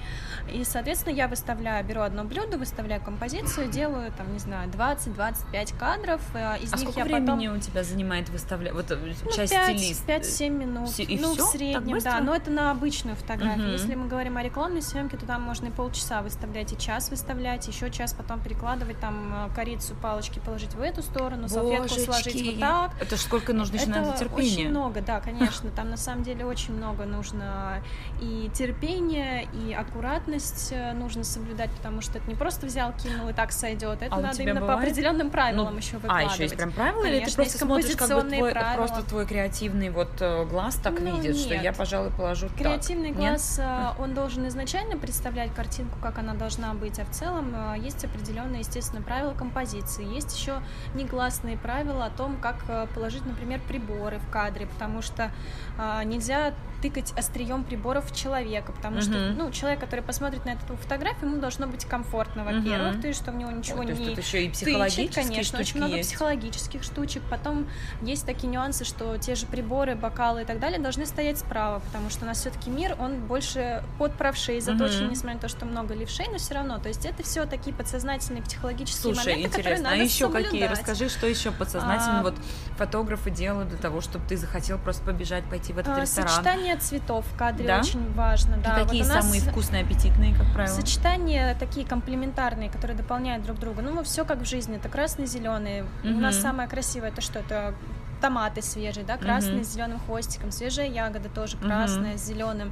[0.52, 6.22] И, соответственно, я выставляю, беру одно блюдо, выставляю композицию, делаю, там, не знаю, 20-25 кадров,
[6.34, 7.58] э, из а них сколько я времени потом...
[7.58, 10.10] у тебя занимает выставлять, вот э, ну, часть 5, стилист?
[10.10, 11.46] 5-7 минут, и ну, все?
[11.46, 13.68] в среднем, да, но это на обычную фотографию.
[13.68, 13.74] Угу.
[13.74, 17.68] Если мы говорим о рекламной съемке, то там можно и полчаса выставлять, и час выставлять,
[17.68, 22.60] еще час потом перекладывать, там, э, корицу, палочки положить в эту сторону, салфетку сложить вот
[22.60, 22.92] так.
[23.00, 24.52] Это ж сколько нужно еще надо терпения?
[24.52, 27.82] очень много, да, конечно, там на самом деле очень много нужно
[28.22, 33.34] и терпения, и аккуратность э, нужно соблюдать, потому что это не просто взял, кинул и
[33.34, 34.80] так сойдет, это а надо именно бывает?
[34.80, 36.32] по определенным правилам ну, еще выкладывать.
[36.32, 39.26] А, еще есть прям правила, конечно, или ты просто смотришь, как бы твой, просто твой
[39.26, 41.38] креативный вот э, глаз так ну, видит, нет.
[41.38, 43.18] что я, пожалуй, положу Креативный так.
[43.18, 43.70] глаз, нет?
[44.00, 49.02] он должен изначально представлять картинку, как она должна быть, а в целом есть определенные, естественно,
[49.02, 50.62] правила композиции, есть еще
[50.94, 55.32] негласные правила о том, как э, положить, например, приборы в кадре, потому что
[55.78, 59.02] а, нельзя тыкать острием приборов в человека, потому uh-huh.
[59.02, 63.02] что, ну, человек, который посмотрит на эту фотографию, ему должно быть комфортно, во-первых, uh-huh.
[63.02, 66.10] то есть, что у него ничего Ой, не еще и тычет, конечно, очень много есть.
[66.10, 67.22] психологических штучек.
[67.30, 67.68] Потом
[68.02, 72.10] есть такие нюансы, что те же приборы, бокалы и так далее должны стоять справа, потому
[72.10, 75.12] что у нас все-таки мир, он больше под правшей заточен, uh-huh.
[75.12, 78.42] несмотря на то, что много левшей, но все равно, то есть это все такие подсознательные
[78.42, 80.46] психологические Слушай, моменты, интересно, которые а надо а еще соблюдать.
[80.46, 80.66] какие?
[80.66, 82.24] Расскажи, что еще подсознательно а...
[82.24, 82.36] вот
[82.78, 86.30] фотографы делают для того, чтобы ты захотел просто побежать, пойти в этот а, ресторан?
[86.30, 87.80] Сочетание цветов в кадре да?
[87.80, 88.58] очень важно.
[88.58, 88.80] Да.
[88.80, 90.74] И какие вот самые вкусные, аппетитные, как правило?
[90.74, 93.82] Сочетания такие комплементарные, которые дополняют друг друга.
[93.82, 94.78] Ну, все как в жизни.
[94.78, 95.82] Это красный, зеленый.
[95.82, 96.10] Угу.
[96.10, 97.39] У нас самое красивое это что?
[97.39, 97.76] Это
[98.21, 99.63] томаты свежие, да, красные угу.
[99.65, 102.19] с зеленым хвостиком, свежая ягода тоже красная угу.
[102.19, 102.71] с зеленым.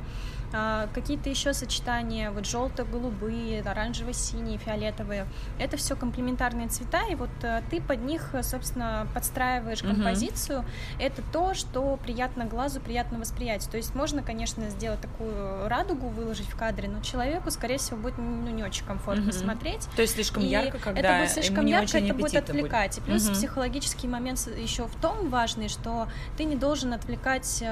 [0.51, 5.27] А, какие-то еще сочетания, вот желто-голубые, оранжево-синие, фиолетовые.
[5.59, 10.59] Это все комплементарные цвета, и вот а, ты под них, собственно, подстраиваешь композицию.
[10.59, 10.67] Угу.
[10.99, 13.69] Это то, что приятно глазу, приятно восприятию.
[13.69, 18.17] То есть можно, конечно, сделать такую радугу, выложить в кадре, но человеку, скорее всего, будет
[18.17, 19.33] ну, не очень комфортно угу.
[19.33, 19.87] смотреть.
[19.95, 22.95] То есть слишком и ярко, когда это будет слишком ярко, это будет отвлекать.
[22.95, 23.07] Будет.
[23.07, 23.35] И плюс угу.
[23.35, 26.07] психологический момент еще в том важный, что
[26.37, 27.63] ты не должен отвлекать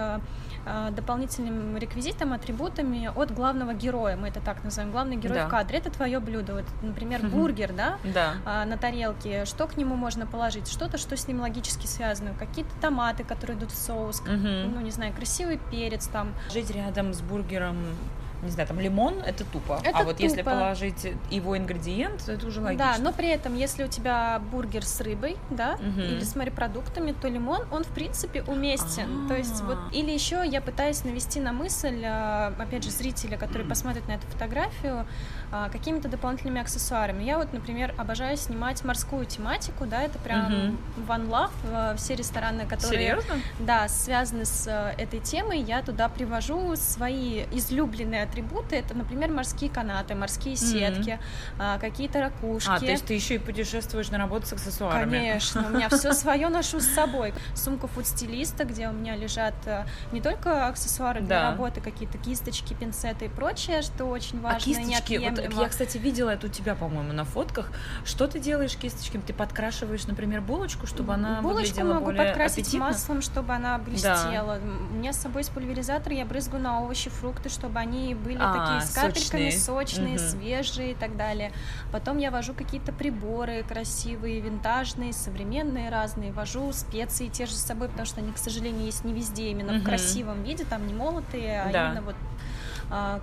[0.68, 2.34] а, дополнительным реквизитом,
[2.68, 4.16] атрибутами от главного героя.
[4.16, 4.92] Мы это так называем.
[4.92, 5.48] Главный герой да.
[5.48, 6.56] в кадре это твое блюдо.
[6.56, 8.36] Вот, например, бургер, да, да.
[8.46, 9.46] А, на тарелке.
[9.46, 10.68] Что к нему можно положить?
[10.68, 12.34] Что-то, что с ним логически связано.
[12.38, 14.30] Какие-то томаты, которые идут в соус, угу.
[14.32, 16.34] ну не знаю, красивый перец там.
[16.52, 17.78] Жить рядом с бургером
[18.44, 19.80] не знаю, там лимон, это тупо.
[19.84, 20.24] Это а вот тупо.
[20.24, 22.94] если положить его ингредиент, то это уже логично.
[22.96, 26.02] Да, но при этом, если у тебя бургер с рыбой, да, угу.
[26.02, 29.10] или с морепродуктами, то лимон, он в принципе уместен.
[29.10, 29.28] А-а-а.
[29.30, 33.66] То есть вот, или еще я пытаюсь навести на мысль, а, опять же, зрителя, который
[33.66, 35.08] посмотрит на эту фотографию,
[35.52, 37.24] а, какими-то дополнительными аксессуарами.
[37.24, 40.78] Я вот, например, обожаю снимать морскую тематику, да, это прям угу.
[41.08, 43.00] One Love, все рестораны, которые...
[43.00, 43.36] Серьезно?
[43.60, 49.70] Да, связаны с э, этой темой, я туда привожу свои излюбленные атрибуты это, например, морские
[49.70, 51.20] канаты, морские сетки,
[51.58, 51.80] mm-hmm.
[51.80, 52.70] какие-то ракушки.
[52.70, 55.18] А, то есть ты еще и путешествуешь на работу с аксессуарами?
[55.18, 57.34] Конечно, у меня все свое ношу с собой.
[57.56, 61.52] Сумка фуд-стилиста, где у меня лежат э, не только аксессуары для да.
[61.52, 64.58] работы, какие-то кисточки, пинцеты и прочее, что очень важно.
[64.58, 67.72] А кисточки, вот я, кстати, видела это у тебя, по-моему, на фотках.
[68.06, 69.22] Что ты делаешь кисточками?
[69.22, 72.86] Ты подкрашиваешь, например, булочку, чтобы она булочку выглядела могу более подкрасить аппетитно?
[72.86, 74.60] маслом, чтобы она блестела.
[74.60, 74.62] Да.
[74.92, 78.54] У меня с собой есть пульверизатор, я брызгаю на овощи, фрукты, чтобы они были а,
[78.54, 80.24] такие с капельками, сочные, сочные угу.
[80.24, 81.52] свежие и так далее.
[81.92, 87.90] Потом я вожу какие-то приборы красивые, винтажные, современные разные, вожу специи те же с собой,
[87.90, 89.82] потому что они, к сожалению, есть не везде именно угу.
[89.82, 91.88] в красивом виде, там не молотые, а да.
[91.88, 92.16] именно вот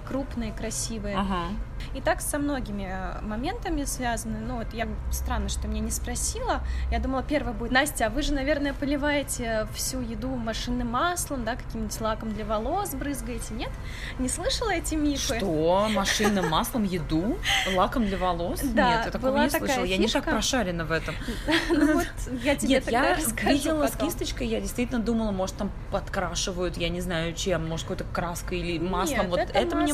[0.07, 1.17] крупные, красивые.
[1.17, 1.49] Ага.
[1.95, 4.39] И так со многими э, моментами связаны.
[4.39, 6.63] Ну, вот я странно, что меня не спросила.
[6.91, 11.57] Я думала, первое будет, Настя, а вы же, наверное, поливаете всю еду машинным маслом, да,
[11.57, 13.55] каким-нибудь лаком для волос брызгаете.
[13.55, 13.71] Нет?
[14.19, 15.37] Не слышала эти мифы?
[15.39, 15.89] Что?
[15.91, 17.37] Машинным маслом еду?
[17.75, 18.61] Лаком для волос?
[18.63, 19.85] Да, Нет, я такого не слышала.
[19.85, 21.15] Я не так прошарена в этом.
[21.71, 22.07] Ну вот,
[22.43, 27.01] я тебе Нет, я видела с кисточкой, я действительно думала, может, там подкрашивают, я не
[27.01, 29.29] знаю чем, может, какой-то краской или маслом.
[29.29, 29.93] Вот это мне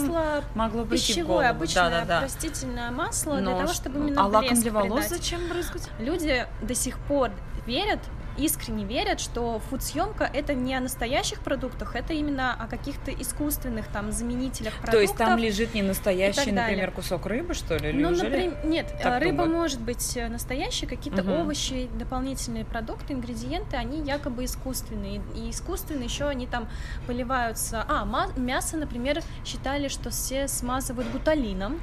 [0.54, 0.88] могло в
[1.26, 1.48] голову.
[1.48, 2.20] обычное да, да, да.
[2.22, 5.18] растительное масло Но для того, чтобы именно А лаком для волос придать.
[5.18, 5.88] зачем брызгать?
[5.98, 7.30] Люди до сих пор
[7.66, 8.00] верят
[8.38, 14.12] искренне верят, что фуд-съемка это не о настоящих продуктах, это именно о каких-то искусственных там
[14.12, 14.92] заменителях продуктов.
[14.92, 17.92] То есть там лежит не настоящий, например, кусок рыбы, что ли?
[17.92, 19.52] Ну, например, нет, так рыба думают?
[19.52, 21.42] может быть э, настоящая, какие-то угу.
[21.42, 25.22] овощи, дополнительные продукты, ингредиенты, они якобы искусственные.
[25.34, 26.68] И искусственные еще они там
[27.06, 27.84] поливаются.
[27.88, 31.80] А, мясо, например, считали, что все смазывают гуталином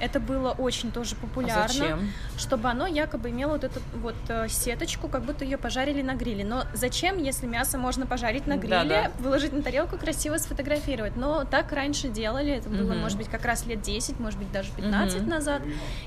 [0.00, 1.64] Это было очень тоже популярно.
[1.64, 2.12] А зачем?
[2.36, 6.44] Чтобы оно якобы имело вот эту вот э, сеточку, как будто ее пожарили на гриле.
[6.44, 9.10] Но зачем, если мясо можно пожарить на гриле, да, да.
[9.18, 11.16] выложить на тарелку, красиво сфотографировать?
[11.16, 13.00] Но так раньше делали, это было, угу.
[13.00, 15.30] может быть, как раз лет 10, может быть, даже 15 угу.
[15.30, 15.62] назад.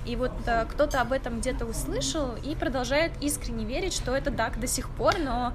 [0.06, 4.60] И вот э, кто-то об этом где-то услышал и продолжает искренне верить, что это так
[4.60, 5.54] до сих пор, но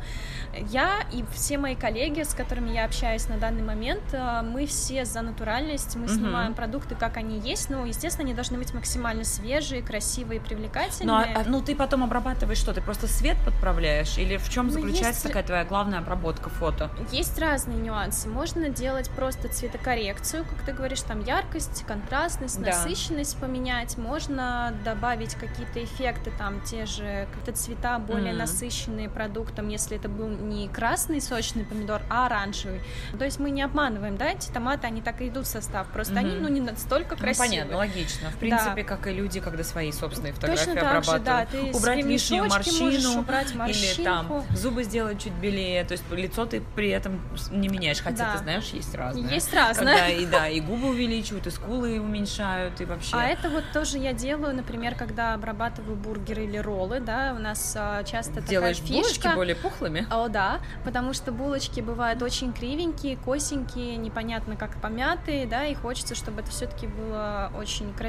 [0.71, 5.07] я и все мои коллеги, с которыми я общаюсь на данный момент, э, мы все
[5.07, 6.13] за натуральность, мы угу.
[6.13, 11.07] снимаем продукты, как они есть, но, естественно, они должны быть максимально свежие, красивые, привлекательные.
[11.07, 12.75] Ну, а, а, ну ты потом обрабатываешь что?
[12.75, 14.19] Ты просто свет подправляешь?
[14.19, 15.23] Или в чем ну, заключается есть...
[15.23, 16.91] такая твоя главная обработка фото?
[17.13, 18.29] Есть разные нюансы.
[18.29, 22.67] Можно делать просто цветокоррекцию, как ты говоришь, там яркость, контрастность, да.
[22.67, 23.97] насыщенность поменять.
[23.97, 28.39] Можно добавить какие-то эффекты, там те же какие-то цвета более mm.
[28.39, 32.81] насыщенные продуктом, если это был не красный сочный помидор, а оранжевый.
[33.17, 36.15] То есть мы не обманываем, да, эти томаты, они так и идут в состав, просто
[36.15, 36.19] mm-hmm.
[36.19, 37.51] они, ну, не настолько ну, красивые.
[37.51, 38.16] понятно, логично.
[38.31, 38.85] В принципе, да.
[38.85, 41.25] как и люди, когда свои собственные фотографии Точно обрабатывают.
[41.25, 45.93] Так же, да, ты убрать лишнюю морщину, убрать или там зубы сделать чуть белее, то
[45.93, 48.33] есть лицо ты при этом не меняешь, хотя да.
[48.33, 49.35] ты знаешь, есть разные.
[49.35, 49.87] Есть разные.
[49.87, 53.17] Когда и да, и губы увеличивают, и скулы уменьшают, и вообще.
[53.17, 57.75] А это вот тоже я делаю, например, когда обрабатываю бургеры или роллы, да, у нас
[57.77, 59.03] а, часто Делаешь такая фишка.
[59.03, 60.07] булочки более пухлыми?
[60.11, 66.15] О, да, потому что булочки бывают очень кривенькие, косенькие, непонятно как помятые, да, и хочется,
[66.15, 68.06] чтобы это все-таки было очень красиво,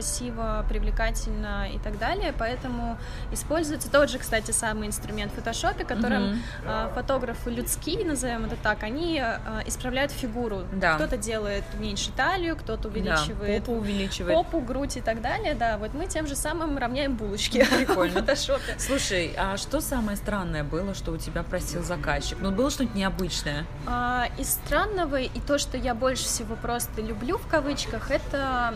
[0.69, 2.97] привлекательно и так далее, поэтому
[3.31, 6.93] используется тот же, кстати, самый инструмент в фотошопе, которым mm-hmm.
[6.93, 10.63] фотографы людские, назовем это так, они э, исправляют фигуру.
[10.73, 10.95] Да.
[10.95, 15.77] Кто-то делает меньше талию, кто-то увеличивает, да, попу увеличивает попу, грудь и так далее, да,
[15.77, 18.21] вот мы тем же самым равняем булочки Прикольно.
[18.21, 18.75] в фотошопе.
[18.77, 22.37] Слушай, а что самое странное было, что у тебя просил заказчик?
[22.41, 23.65] Ну, было что-нибудь необычное?
[23.85, 28.75] А, из странного и то, что я больше всего просто люблю в кавычках, это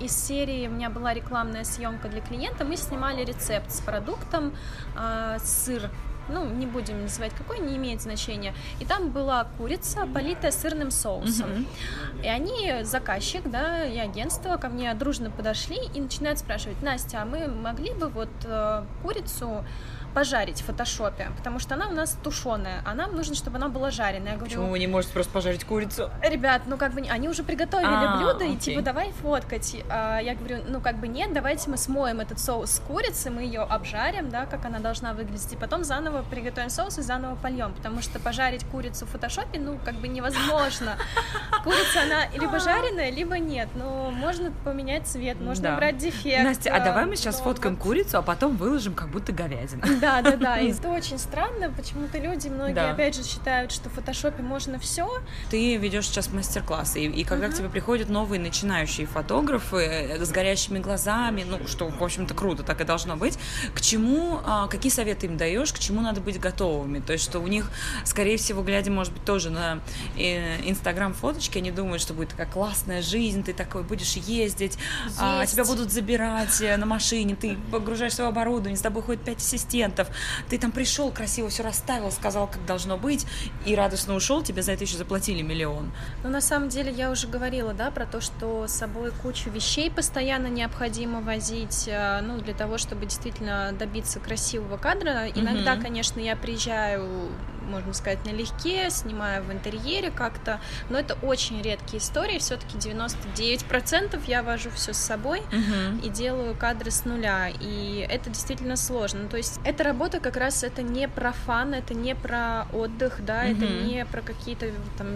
[0.00, 4.54] из серии у меня была рекламная съемка для клиента, мы снимали рецепт с продуктом
[4.96, 5.90] а, сыр
[6.30, 8.54] ну, не будем называть какой, не имеет значения.
[8.78, 11.50] И там была курица, политая сырным соусом.
[11.50, 12.24] Mm-hmm.
[12.24, 17.24] И они, заказчик, да, и агентство ко мне дружно подошли и начинают спрашивать, Настя, а
[17.24, 19.64] мы могли бы вот э, курицу
[20.14, 23.90] пожарить в фотошопе, потому что она у нас тушеная, а нам нужно, чтобы она была
[23.90, 24.32] жареная.
[24.32, 26.10] Я говорю, Почему вы не можете просто пожарить курицу?
[26.22, 28.54] Ребят, ну как бы они уже приготовили а, блюдо, окей.
[28.54, 29.76] и типа давай фоткать.
[29.88, 33.42] А, я говорю, ну как бы нет, давайте мы смоем этот соус с курицы, мы
[33.42, 37.72] ее обжарим, да, как она должна выглядеть, и потом заново приготовим соус и заново польем,
[37.74, 40.96] потому что пожарить курицу в фотошопе, ну как бы невозможно.
[41.64, 45.74] Курица, она либо жареная, либо нет, но можно поменять цвет, можно да.
[45.74, 46.44] убрать дефект.
[46.44, 49.99] Настя, а давай мы сейчас фоткаем курицу, а потом выложим как будто говядина.
[50.00, 50.58] Да, да, да.
[50.58, 51.70] И это очень странно.
[51.76, 52.90] Почему-то люди, многие, да.
[52.90, 55.08] опять же, считают, что в фотошопе можно все.
[55.50, 57.52] Ты ведешь сейчас мастер-классы, и, и когда uh-huh.
[57.52, 62.62] к тебе приходят новые начинающие фотографы э, с горящими глазами, ну, что, в общем-то, круто,
[62.62, 63.38] так и должно быть,
[63.74, 67.00] к чему, а, какие советы им даешь, к чему надо быть готовыми?
[67.00, 67.70] То есть, что у них,
[68.04, 69.80] скорее всего, глядя, может быть, тоже на
[70.16, 74.78] э, Инстаграм фоточки, они думают, что будет такая классная жизнь, ты такой будешь ездить,
[75.18, 79.38] а, тебя будут забирать э, на машине, ты погружаешь свое оборудование, с тобой ходит пять
[79.38, 80.08] ассистентов, клиентов,
[80.48, 83.26] ты там пришел, красиво все расставил, сказал, как должно быть,
[83.66, 85.92] и радостно ушел, тебе за это еще заплатили миллион.
[86.22, 89.90] Ну, на самом деле, я уже говорила, да, про то, что с собой кучу вещей
[89.90, 95.28] постоянно необходимо возить, э, ну, для того, чтобы действительно добиться красивого кадра.
[95.34, 95.82] Иногда, mm-hmm.
[95.82, 97.30] конечно, я приезжаю
[97.62, 104.42] можно сказать, налегке, снимаю в интерьере как-то, но это очень редкие истории, все-таки 99% я
[104.42, 106.04] вожу все с собой uh-huh.
[106.04, 110.64] и делаю кадры с нуля, и это действительно сложно, то есть эта работа как раз
[110.64, 113.56] это не про фан, это не про отдых, да, uh-huh.
[113.56, 114.66] это не про какие-то
[114.98, 115.08] там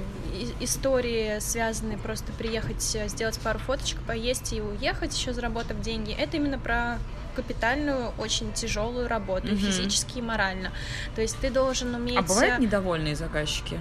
[0.61, 6.59] истории, связанные просто приехать, сделать пару фоточек, поесть и уехать, еще заработав деньги, это именно
[6.59, 6.99] про
[7.35, 9.57] капитальную, очень тяжелую работу, угу.
[9.57, 10.73] физически и морально.
[11.15, 12.17] То есть ты должен уметь...
[12.17, 13.81] А бывают недовольные заказчики?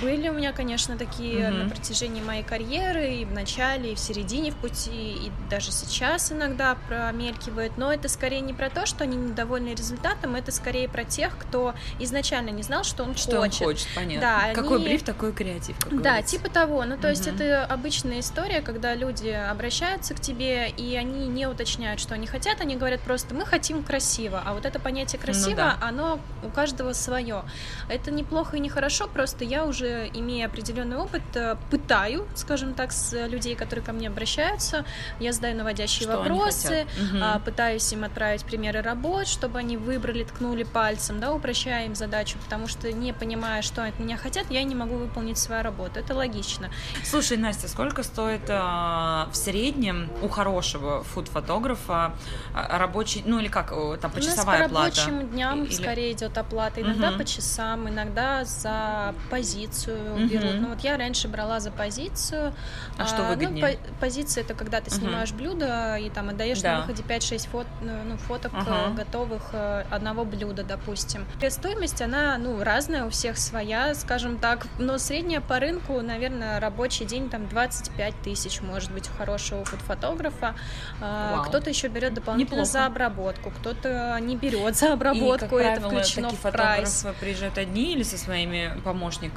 [0.00, 1.64] Были у меня, конечно, такие mm-hmm.
[1.64, 6.32] на протяжении моей карьеры, и в начале, и в середине в пути, и даже сейчас
[6.32, 11.04] иногда промелькивает, но это скорее не про то, что они недовольны результатом, это скорее про
[11.04, 13.54] тех, кто изначально не знал, что он что хочет.
[13.54, 14.20] Что он хочет, понятно.
[14.20, 14.86] Да, Какой они...
[14.86, 16.36] бриф, такой креатив, как Да, говорится.
[16.36, 17.10] типа того, ну то mm-hmm.
[17.10, 22.26] есть это обычная история, когда люди обращаются к тебе, и они не уточняют, что они
[22.26, 25.78] хотят, они говорят просто, мы хотим красиво, а вот это понятие красиво, ну, да.
[25.80, 27.44] оно у каждого свое.
[27.88, 32.92] Это неплохо и нехорошо, просто я я уже, имея определенный опыт, э, пытаю, скажем так,
[32.92, 34.84] с людей, которые ко мне обращаются,
[35.20, 37.40] я задаю наводящие что вопросы, угу.
[37.44, 42.68] пытаюсь им отправить примеры работ, чтобы они выбрали, ткнули пальцем, да, упрощая им задачу, потому
[42.68, 45.98] что не понимая, что от меня хотят, я не могу выполнить свою работу.
[45.98, 46.70] Это логично.
[47.04, 52.12] Слушай, Настя, сколько стоит э, в среднем у хорошего фуд-фотографа
[52.54, 54.70] а, рабочий, ну или как, там почасовая оплата?
[54.70, 55.72] У нас по рабочим дням или...
[55.72, 57.18] скорее идет оплата, иногда угу.
[57.18, 60.26] по часам, иногда за позицию угу.
[60.26, 60.60] берут.
[60.60, 62.54] Ну вот я раньше брала за позицию.
[62.96, 63.78] А, а что выгоднее?
[63.78, 65.38] Ну, по позиция это когда ты снимаешь угу.
[65.38, 66.74] блюдо и там отдаешь да.
[66.74, 68.90] на выходе 5-6 фот, ну, ну, фоток ага.
[68.96, 71.26] готовых э, одного блюда, допустим.
[71.42, 76.60] И стоимость, она, ну, разная, у всех своя, скажем так, но средняя по рынку, наверное,
[76.60, 80.54] рабочий день там 25 тысяч, может быть, у хорошего фотографа.
[81.00, 82.72] А, кто-то еще берет дополнительно Неплохо.
[82.72, 87.06] за обработку, кто-то не берет за обработку, и, это правило, включено в прайс.
[87.20, 89.27] приезжают одни или со своими помощниками?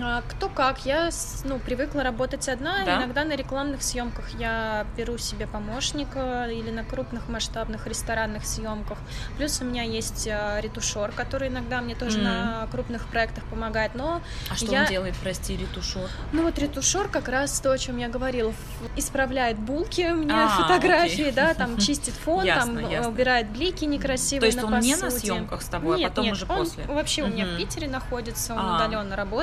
[0.00, 1.10] А, кто как, я,
[1.44, 2.98] ну, привыкла работать одна, да?
[2.98, 8.98] иногда на рекламных съемках я беру себе помощника или на крупных масштабных ресторанных съемках.
[9.36, 12.22] Плюс у меня есть а, ретушер, который иногда мне тоже mm.
[12.22, 13.94] на крупных проектах помогает.
[13.94, 14.20] Но
[14.50, 14.82] а что я...
[14.82, 16.08] он делает, прости, ретушер?
[16.32, 18.52] Ну вот ретушер как раз то, о чем я говорила,
[18.96, 21.32] исправляет булки у меня а, фотографии, окей.
[21.32, 23.10] да, там чистит фон, ясно, там ясно.
[23.10, 24.40] убирает блики некрасивые.
[24.40, 24.94] То есть на он посуде.
[24.94, 26.84] не на съемках с тобой, нет, а потом нет, уже он после?
[26.84, 28.76] вообще у меня в Питере находится, он а.
[28.76, 29.35] удаленно работает.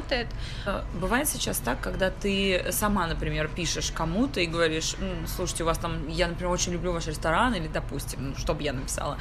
[0.66, 4.96] Э, бывает сейчас так, когда ты сама, например, пишешь кому-то и говоришь,
[5.28, 8.64] слушайте, у вас там, я, например, очень люблю ваш ресторан, или, допустим, ну, что бы
[8.64, 9.18] я написала,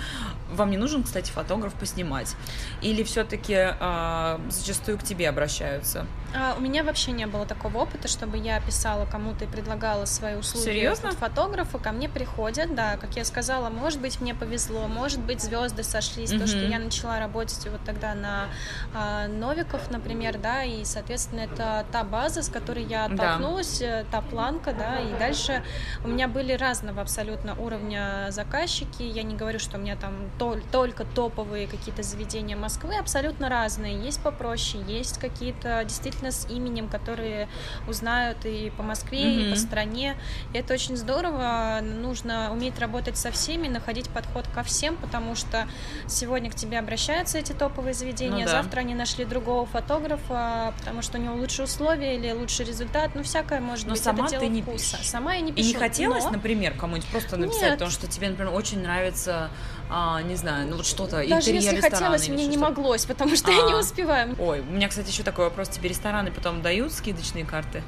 [0.52, 2.36] вам не нужен, кстати, фотограф поснимать?
[2.80, 6.06] Или все-таки э, зачастую к тебе обращаются?
[6.34, 10.34] А, у меня вообще не было такого опыта, чтобы я писала кому-то и предлагала свои
[10.34, 11.12] услуги Серьезно?
[11.12, 11.78] фотографа.
[11.78, 16.32] Ко мне приходят, да, как я сказала, может быть, мне повезло, может быть, звезды сошлись,
[16.32, 16.38] mm-hmm.
[16.38, 18.46] то, что я начала работать вот тогда на
[18.94, 24.00] а, Новиков, например, да, и, соответственно, это та база, с которой я оттолкнулась, да.
[24.00, 25.62] Э, та планка, да, и дальше
[26.04, 30.14] у меня были разного абсолютно уровня заказчики, я не говорю, что у меня там
[30.70, 37.48] только топовые какие-то заведения Москвы, абсолютно разные, есть попроще, есть какие-то действительно с именем, которые
[37.88, 39.48] узнают и по Москве, mm-hmm.
[39.48, 40.16] и по стране.
[40.52, 41.80] И это очень здорово.
[41.82, 45.66] Нужно уметь работать со всеми, находить подход ко всем, потому что
[46.06, 48.62] сегодня к тебе обращаются эти топовые заведения, ну, да.
[48.62, 53.12] завтра они нашли другого фотографа, потому что у него лучше условия или лучший результат.
[53.14, 54.02] Ну, всякое может но быть.
[54.02, 54.96] Сама это ты не вкуса.
[54.96, 55.08] Пишешь.
[55.08, 55.68] Сама я не пишу.
[55.68, 56.30] И не хотелось, но...
[56.32, 57.72] например, кому-нибудь просто написать, Нет.
[57.72, 59.50] потому что тебе, например, очень нравится
[59.94, 63.54] а, не знаю, ну вот что-то, Даже если хотелось, мне не моглось, потому что а,
[63.54, 64.34] я не успеваю.
[64.38, 65.68] Ой, у меня, кстати, еще такой вопрос.
[65.68, 67.82] Тебе рестораны потом дают скидочные карты?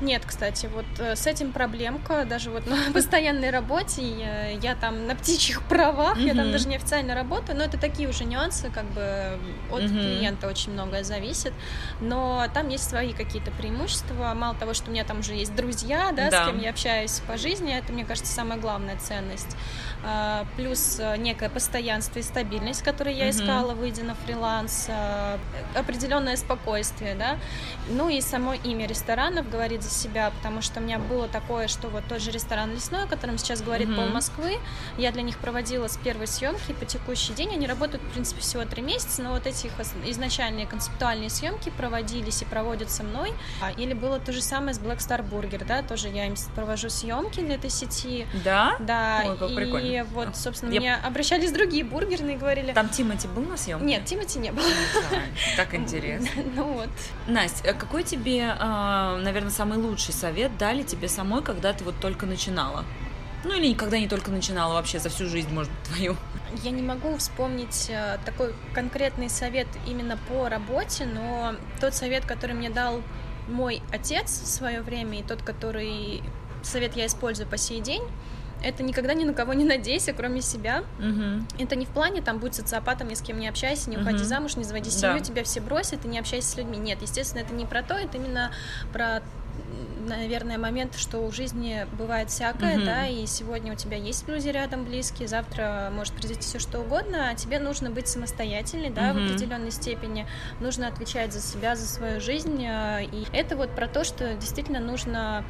[0.00, 5.06] Нет, кстати, вот э, с этим проблемка, даже вот на постоянной работе, я, я там
[5.06, 6.26] на птичьих правах, mm-hmm.
[6.26, 9.38] я там даже неофициально работаю, но это такие уже нюансы, как бы
[9.70, 9.88] от mm-hmm.
[9.88, 11.52] клиента очень многое зависит,
[12.00, 16.12] но там есть свои какие-то преимущества, мало того, что у меня там уже есть друзья,
[16.12, 16.44] да, да.
[16.44, 19.56] с кем я общаюсь по жизни, это, мне кажется, самая главная ценность,
[20.04, 23.30] а, плюс э, некое постоянство и стабильность, которую я mm-hmm.
[23.30, 24.88] искала, выйдя на фриланс,
[25.74, 27.38] определенное спокойствие, да,
[27.88, 31.88] ну и само имя ресторанов говорит за себя, потому что у меня было такое, что
[31.88, 33.96] вот тот же ресторан Лесной, о котором сейчас говорит mm-hmm.
[33.96, 34.58] пол Москвы,
[34.98, 38.64] я для них проводила с первой съемки по текущий день, они работают, в принципе, всего
[38.64, 39.72] три месяца, но вот эти их
[40.06, 44.98] изначальные концептуальные съемки проводились и проводятся мной, а, или было то же самое с Black
[44.98, 48.26] Star Burger, да, тоже я им провожу съемки для этой сети.
[48.44, 48.76] Да?
[48.80, 50.04] Да, Ой, как и прикольно.
[50.04, 50.80] вот, собственно, я...
[50.80, 52.72] мне обращались другие бургерные и говорили...
[52.72, 53.84] Там Тимати был на съемке?
[53.84, 54.62] Нет, Тимати не был.
[55.56, 56.28] Так интересно.
[56.54, 56.88] Ну вот.
[57.26, 61.94] Настя, э, какой тебе, а, наверное, самый лучший совет дали тебе самой, когда ты вот
[62.00, 62.84] только начинала?
[63.44, 66.16] Ну или никогда не только начинала вообще, за всю жизнь, может быть, твою?
[66.62, 72.54] Я не могу вспомнить э, такой конкретный совет именно по работе, но тот совет, который
[72.54, 73.02] мне дал
[73.48, 76.22] мой отец в свое время, и тот, который
[76.62, 78.02] совет я использую по сей день,
[78.62, 80.84] это никогда ни на кого не надейся, кроме себя.
[80.98, 81.62] Угу.
[81.62, 84.24] Это не в плане, там, будь социопатом, ни с кем не общайся, не уходи угу.
[84.24, 85.24] замуж, не заводи семью, да.
[85.24, 86.78] тебя все бросят, и не общайся с людьми.
[86.78, 88.52] Нет, естественно, это не про то, это именно
[88.92, 89.22] про
[90.08, 92.84] наверное, момент, что у жизни бывает всякое, mm-hmm.
[92.84, 97.30] да, и сегодня у тебя есть люди рядом близкие, завтра может произойти все что угодно,
[97.30, 99.12] а тебе нужно быть самостоятельной, да, mm-hmm.
[99.12, 100.26] в определенной степени,
[100.60, 104.80] нужно отвечать за себя, за свою жизнь, э, и это вот про то, что действительно
[104.80, 105.44] нужно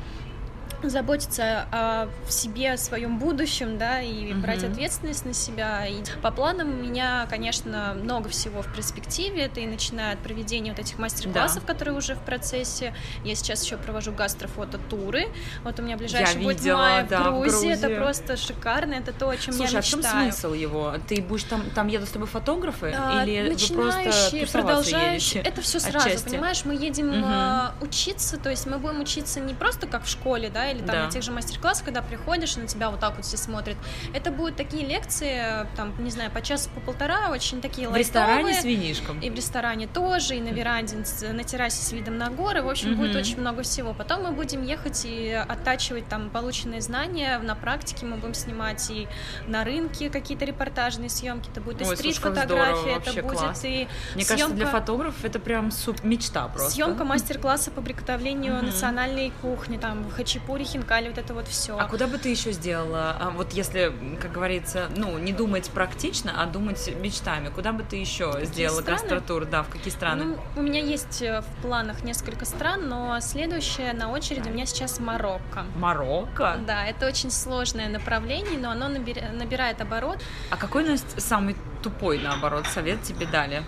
[0.82, 4.40] заботиться о себе, о своем будущем, да, и mm-hmm.
[4.40, 5.86] брать ответственность на себя.
[5.86, 9.42] И по планам у меня, конечно, много всего в перспективе.
[9.42, 11.72] Это и начиная от проведения вот этих мастер-классов, да.
[11.72, 12.94] которые уже в процессе.
[13.24, 15.28] Я сейчас еще провожу гастрофото-туры.
[15.62, 17.48] Вот у меня ближайший я будет видела, мая да, в, Грузии.
[17.48, 17.70] в Грузии.
[17.72, 18.94] Это просто шикарно.
[18.94, 20.02] Это то, о чем Слушай, я мечтаю.
[20.02, 20.94] а в чем смысл его?
[21.08, 22.94] Ты будешь там, там едут с тобой фотографы?
[22.96, 25.42] А, или начинающие, вы просто продолжающие.
[25.42, 26.28] Это все сразу, отчасти?
[26.30, 26.64] понимаешь?
[26.64, 27.86] Мы едем Угу.
[27.86, 31.04] учиться, то есть мы будем учиться не просто как в школе, да, или там Да.
[31.06, 33.76] на тех же мастер-классах, когда приходишь и на тебя вот так вот все смотрят.
[34.12, 38.44] Это будут такие лекции, там, не знаю, по часу, по полтора, очень такие В ресторане
[38.44, 38.60] лайтовые.
[38.60, 39.20] с винишком.
[39.20, 40.96] И в ресторане тоже, и на веранде,
[41.32, 42.62] на террасе с видом на горы.
[42.62, 43.94] В общем, будет очень много всего.
[43.94, 48.06] Потом мы будем ехать и оттачивать там полученные знания на практике.
[48.06, 49.08] Мы будем снимать и
[49.46, 51.50] на рынке какие-то репортажные съемки.
[51.50, 53.64] Это будет и Ой, как стрит-фотография, это будет класс.
[53.64, 56.70] и Мне кажется, для съемка- фотографов это прям суп мечта просто.
[56.70, 61.76] Съемка мастер-класса по приготовлению национальной кухни, там хачапури, хинкали, вот это вот все.
[61.76, 63.16] А куда бы ты еще сделала?
[63.18, 67.96] А вот если, как говорится, ну, не думать практично, а думать мечтами, куда бы ты
[67.96, 69.00] еще сделала страны?
[69.00, 69.46] гастротур?
[69.46, 70.24] Да, в какие страны?
[70.24, 74.66] Ну, у меня есть э, в планах несколько стран, но следующее на очереди у меня
[74.66, 75.64] сейчас Марокко.
[75.76, 76.58] Марокко?
[76.66, 80.18] Да, это очень сложное направление, но оно набира- набирает оборот.
[80.50, 83.64] А какой, Настя, самый тупой, наоборот, совет тебе дали?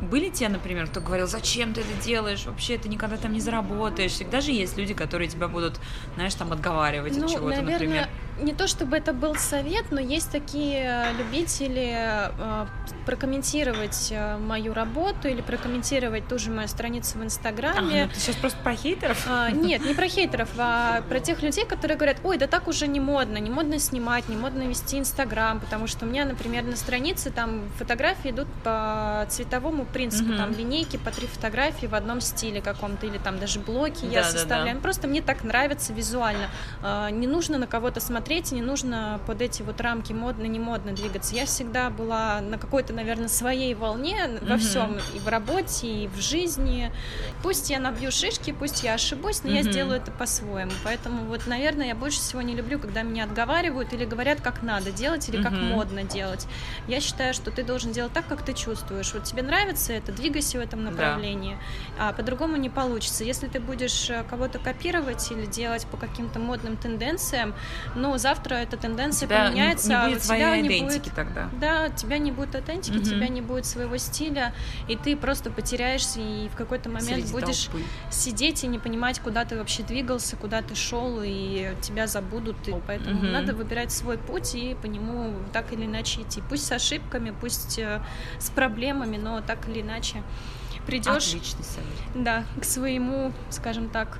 [0.00, 4.12] Были те, например, кто говорил, зачем ты это делаешь, вообще ты никогда там не заработаешь.
[4.12, 5.80] Всегда же есть люди, которые тебя будут,
[6.14, 8.08] знаешь, там отговаривать ну, от чего-то, наверное, например.
[8.40, 12.66] Не то чтобы это был совет, но есть такие э, любители э,
[13.06, 18.04] прокомментировать э, мою работу или прокомментировать ту же мою страницу в А, Инстаграме.
[18.04, 19.26] ну ты сейчас просто про хейтеров?
[19.28, 22.86] А, нет, не про хейтеров, а про тех людей, которые говорят, ой, да так уже
[22.86, 26.76] не модно, не модно снимать, не модно вести Инстаграм, потому что у меня, например, на
[26.76, 30.36] странице там фотографии идут по цветовому принципу, Мгм.
[30.38, 34.38] там линейки по три фотографии в одном стиле каком-то, или там даже блоки я Да-да-да.
[34.38, 34.76] составляю.
[34.76, 36.48] Ну, Просто мне так нравится визуально.
[36.82, 40.92] А, Не нужно на кого-то смотреть, не нужно под эти вот рамки модно, не модно
[40.92, 41.34] двигаться.
[41.34, 46.20] Я всегда была на какой-то, наверное, своей волне во всем, и в работе, и в
[46.20, 46.92] жизни.
[47.42, 50.72] Пусть я набью шишки, пусть я ошибусь, но я сделаю это по-своему.
[50.84, 54.92] Поэтому вот, наверное, я больше всего не люблю, когда меня отговаривают или говорят, как надо
[54.92, 56.46] делать или как модно делать.
[56.86, 59.12] Я считаю, что ты должен делать так, как ты чувствуешь.
[59.14, 61.56] Вот тебе нравится это, двигайся в этом направлении.
[61.98, 63.24] А по-другому не получится.
[63.24, 67.54] Если ты будешь э, кого-то копировать или делать по каким-то модным тенденциям,
[67.94, 70.98] ну, завтра эта тенденция тебя не- поменяется, не, а у будет тебя своей не идентики
[71.04, 71.50] будет тогда.
[71.60, 73.04] да, у тебя не будет аутентики, у Мгм.
[73.04, 74.52] тебя не будет своего стиля,
[74.88, 77.82] и ты просто потеряешься и в какой-то момент Среди будешь толпы.
[78.10, 82.68] сидеть и не понимать, куда ты вообще двигался, куда ты шел, и тебя забудут.
[82.68, 83.32] И поэтому Мгм.
[83.32, 86.42] надо выбирать свой путь и по нему так или иначе идти.
[86.48, 88.00] Пусть с ошибками, пусть э,
[88.38, 90.22] с проблемами, но так или иначе
[90.86, 92.24] придешь, Отличный совет.
[92.24, 94.18] да, к своему, скажем так,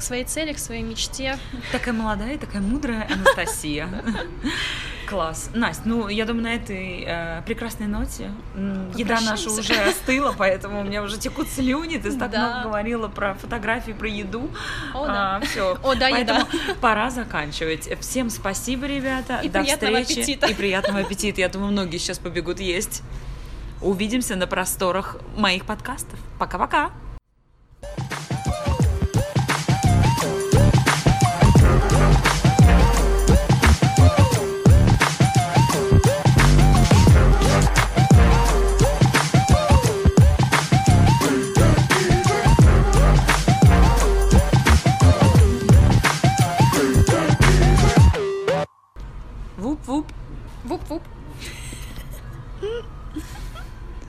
[0.00, 1.38] к своей цели, к своей мечте.
[1.72, 3.86] Такая молодая, такая мудрая Анастасия.
[5.06, 5.50] Класс.
[5.54, 8.30] Настя, ну, я думаю, на этой э, прекрасной ноте
[8.94, 11.98] еда наша уже остыла, поэтому у меня уже текут слюни.
[11.98, 12.46] Ты так Да.
[12.48, 14.48] много говорила про фотографии, про еду.
[14.94, 15.40] О, да.
[15.44, 15.76] все.
[15.82, 16.74] О, да, Поэтому еда.
[16.80, 17.88] пора заканчивать.
[18.00, 19.40] Всем спасибо, ребята.
[19.42, 20.20] И До приятного встречи.
[20.20, 20.46] аппетита.
[20.46, 21.40] И приятного аппетита.
[21.40, 23.02] Я думаю, многие сейчас побегут есть.
[23.82, 26.18] Увидимся на просторах моих подкастов.
[26.38, 26.90] Пока-пока.
[49.86, 50.12] Woup woup.
[50.68, 51.19] Woup woup.